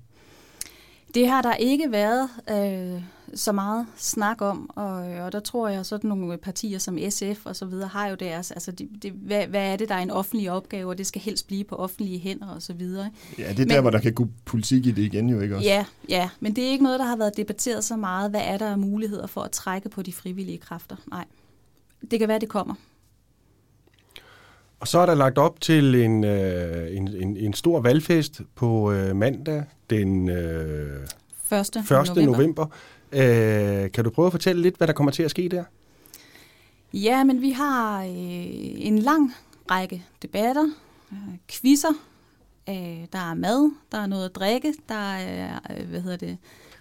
Det 1.17 1.29
har 1.29 1.43
der 1.43 1.55
ikke 1.55 1.93
været 1.93 2.29
øh, 2.51 3.03
så 3.35 3.53
meget 3.53 3.87
snak 3.97 4.43
om, 4.43 4.71
og, 4.75 4.95
og 4.95 5.33
der 5.33 5.41
tror 5.41 5.69
jeg, 5.69 5.81
at 5.81 5.87
sådan 5.87 6.09
nogle 6.09 6.39
partier 6.39 6.79
som 6.79 6.99
SF 7.11 7.47
og 7.47 7.57
så 7.57 7.67
videre 7.67 7.89
har 7.89 8.09
jo 8.09 8.15
deres, 8.15 8.51
altså 8.51 8.73
det, 8.73 8.89
det, 9.03 9.13
hvad, 9.13 9.47
hvad 9.47 9.73
er 9.73 9.77
det, 9.77 9.89
der 9.89 9.95
er 9.95 9.99
en 9.99 10.11
offentlig 10.11 10.51
opgave, 10.51 10.91
og 10.91 10.99
det 10.99 11.07
skal 11.07 11.21
helst 11.21 11.47
blive 11.47 11.65
på 11.65 11.77
offentlige 11.77 12.19
hænder 12.19 12.49
og 12.49 12.63
så 12.63 12.73
videre. 12.73 13.11
Ja, 13.39 13.49
det 13.49 13.51
er 13.53 13.59
men, 13.59 13.69
der, 13.69 13.81
hvor 13.81 13.91
der 13.91 14.01
kan 14.01 14.13
gå 14.13 14.29
politik 14.45 14.87
i 14.87 14.91
det 14.91 15.03
igen 15.03 15.29
jo, 15.29 15.41
ikke 15.41 15.57
også? 15.57 15.69
Ja, 15.69 15.85
ja, 16.09 16.29
men 16.41 16.57
det 16.57 16.65
er 16.65 16.71
ikke 16.71 16.85
noget, 16.85 17.01
der 17.01 17.07
har 17.07 17.17
været 17.17 17.37
debatteret 17.37 17.85
så 17.85 17.97
meget. 17.97 18.31
Hvad 18.31 18.43
er 18.45 18.59
der 18.59 18.71
af 18.71 18.79
muligheder 18.79 19.27
for 19.27 19.43
at 19.43 19.51
trække 19.51 19.89
på 19.89 20.03
de 20.03 20.13
frivillige 20.13 20.59
kræfter? 20.59 20.97
Nej. 21.11 21.25
Det 22.11 22.19
kan 22.19 22.29
være, 22.29 22.39
det 22.39 22.49
kommer. 22.49 22.75
Og 24.81 24.89
så 24.89 24.99
er 24.99 25.07
der 25.07 25.15
lagt 25.15 25.39
op 25.39 25.61
til 25.61 25.95
en, 25.95 26.25
øh, 26.25 26.97
en, 26.97 27.09
en, 27.09 27.37
en 27.37 27.53
stor 27.53 27.81
valgfest 27.81 28.41
på 28.55 28.93
øh, 28.93 29.17
mandag 29.17 29.65
den 29.91 30.29
øh, 30.29 31.07
1. 31.53 31.77
1. 31.77 31.85
november. 31.87 32.25
november. 32.25 32.67
Øh, 33.13 33.93
kan 33.93 34.05
du 34.05 34.11
prøve 34.11 34.27
at 34.27 34.33
fortælle 34.33 34.63
lidt, 34.63 34.77
hvad 34.77 34.87
der 34.87 34.93
kommer 34.93 35.11
til 35.11 35.23
at 35.23 35.31
ske 35.31 35.49
der? 35.49 35.65
Ja, 36.93 37.25
men 37.25 37.43
vi 37.43 37.51
har 37.51 38.03
øh, 38.03 38.11
en 38.87 38.99
lang 38.99 39.35
række 39.71 40.05
debatter, 40.23 40.67
øh, 41.13 41.19
quizzer, 41.49 41.93
øh, 42.69 42.75
der 43.13 43.31
er 43.31 43.35
mad, 43.35 43.71
der 43.93 43.99
er 43.99 44.07
noget 44.07 44.25
at 44.25 44.35
drikke, 44.35 44.75
der 44.89 45.15
er, 45.15 45.61
øh, 45.71 45.89
hvad 45.89 46.01
hedder 46.01 46.17
det, 46.17 46.39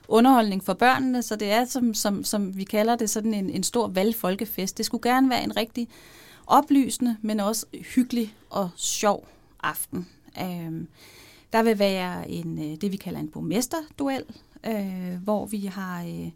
underholdning 0.08 0.64
for 0.64 0.74
børnene, 0.74 1.22
så 1.22 1.36
det 1.36 1.52
er, 1.52 1.66
som, 1.66 1.94
som, 1.94 2.24
som 2.24 2.58
vi 2.58 2.64
kalder 2.64 2.96
det, 2.96 3.10
sådan 3.10 3.34
en, 3.34 3.50
en 3.50 3.64
stor 3.64 3.88
valgfolkefest. 3.88 4.78
Det 4.78 4.86
skulle 4.86 5.12
gerne 5.12 5.30
være 5.30 5.44
en 5.44 5.58
rigtig 5.58 5.88
oplysende, 6.48 7.18
men 7.22 7.40
også 7.40 7.66
hyggelig 7.96 8.36
og 8.50 8.70
sjov 8.76 9.28
aften. 9.64 10.08
Øh, 10.40 10.88
der 11.54 11.64
vil 11.64 11.80
være 11.80 12.30
en, 12.30 12.60
øh, 12.60 12.82
det, 12.82 12.92
vi 12.92 12.98
kalder 12.98 13.20
en 13.20 13.30
borgmesterduel, 13.30 14.24
øh, 14.68 15.24
hvor 15.24 15.46
vi 15.46 15.66
har 15.66 16.04
øh, 16.04 16.32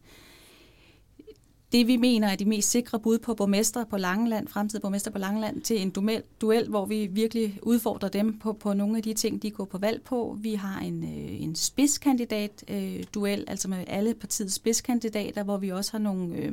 det, 1.72 1.88
vi 1.88 1.98
mener 1.98 2.28
er 2.28 2.36
de 2.36 2.46
mest 2.46 2.72
sikre 2.72 3.00
bud 3.00 3.20
på 3.20 3.34
borgmester 3.34 3.86
på 3.86 3.98
Langeland, 3.98 4.48
fremtidige 4.48 4.82
borgmester 4.82 5.12
på 5.12 5.18
Langeland, 5.18 5.62
til 5.62 5.82
en 5.82 5.90
duel, 5.90 6.24
duel, 6.42 6.70
hvor 6.70 6.86
vi 6.86 7.08
virkelig 7.08 7.60
udfordrer 7.62 8.10
dem 8.10 8.40
på, 8.40 8.54
på 8.54 8.74
nogle 8.74 8.98
af 8.98 9.04
de 9.04 9.14
ting, 9.14 9.42
de 9.42 9.52
går 9.52 9.66
på 9.66 9.78
valg 9.78 10.02
på. 10.02 10.38
Vi 10.40 10.54
har 10.54 10.80
en, 10.80 11.04
øh, 11.04 11.42
en 11.42 11.56
spidskandidat-duel, 11.56 13.40
øh, 13.40 13.46
altså 13.48 13.68
med 13.68 13.84
alle 13.88 14.14
partiets 14.14 14.54
spidskandidater, 14.54 15.44
hvor 15.44 15.58
vi 15.58 15.70
også 15.70 15.92
har 15.92 16.00
nogle 16.00 16.36
øh, 16.36 16.52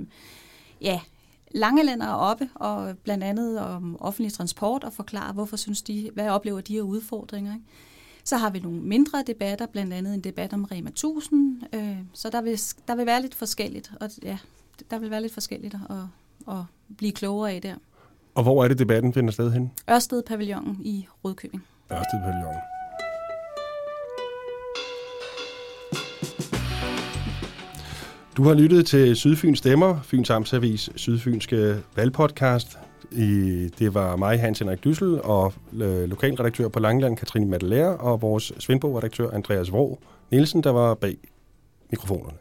ja, 0.81 1.01
langelænder 1.57 2.09
oppe, 2.09 2.49
og 2.55 2.99
blandt 3.05 3.25
andet 3.25 3.61
om 3.61 3.97
offentlig 4.01 4.33
transport, 4.33 4.85
og 4.85 4.93
forklare, 4.93 5.33
hvorfor 5.33 5.57
synes 5.57 5.83
de, 5.83 6.11
hvad 6.15 6.29
oplever 6.29 6.61
de 6.61 6.75
her 6.75 6.83
udfordringer. 6.83 7.55
Ikke? 7.55 7.65
Så 8.25 8.37
har 8.37 8.51
vi 8.51 8.59
nogle 8.59 8.81
mindre 8.81 9.25
debatter, 9.27 9.67
blandt 9.67 9.93
andet 9.93 10.15
en 10.15 10.21
debat 10.21 10.53
om 10.53 10.65
Rema 10.65 10.89
1000, 10.89 11.63
øh, 11.75 11.97
så 12.13 12.31
der 12.31 12.43
vil, 12.43 12.61
der 12.89 12.95
vil 12.95 13.07
være 13.07 13.23
lidt 13.23 13.35
forskelligt, 13.35 13.93
og 14.01 14.11
ja, 14.23 14.39
der 14.91 14.99
vil 14.99 15.11
være 15.11 15.23
lidt 15.23 15.35
forskelligt 15.35 15.75
at, 15.91 15.97
at 16.55 16.63
blive 16.97 17.13
klogere 17.13 17.53
af 17.53 17.63
der. 17.63 17.75
Og 18.35 18.43
hvor 18.43 18.65
er 18.65 18.69
det, 18.69 18.79
debatten 18.79 19.13
finder 19.13 19.33
sted 19.33 19.53
hen? 19.53 19.73
Ørsted 19.91 20.23
Pavillonen 20.23 20.81
i 20.85 21.07
Rødkøbing. 21.25 21.65
Ørsted 21.93 22.21
Pavillonen. 22.25 22.61
Du 28.37 28.43
har 28.43 28.55
lyttet 28.55 28.87
til 28.87 29.17
Sydfyns 29.17 29.59
Stemmer, 29.59 30.01
Fyns 30.03 30.31
Amtsavis 30.31 30.91
Sydfynske 30.97 31.83
valgpodcast. 31.97 32.79
I, 33.13 33.69
det 33.79 33.95
var 33.95 34.17
mig, 34.17 34.41
Hans 34.41 34.59
Henrik 34.59 34.85
Dyssel, 34.85 35.21
og 35.23 35.53
øh, 35.73 36.05
lokalredaktør 36.05 36.69
på 36.69 36.81
Langland, 36.81 37.17
Katrine 37.17 37.47
Madelaire, 37.47 37.97
og 37.97 38.23
vores 38.23 38.53
Svendborg-redaktør, 38.59 39.31
Andreas 39.31 39.73
Vrå 39.73 39.99
Nielsen, 40.31 40.63
der 40.63 40.71
var 40.71 40.95
bag 40.95 41.17
mikrofonerne. 41.91 42.39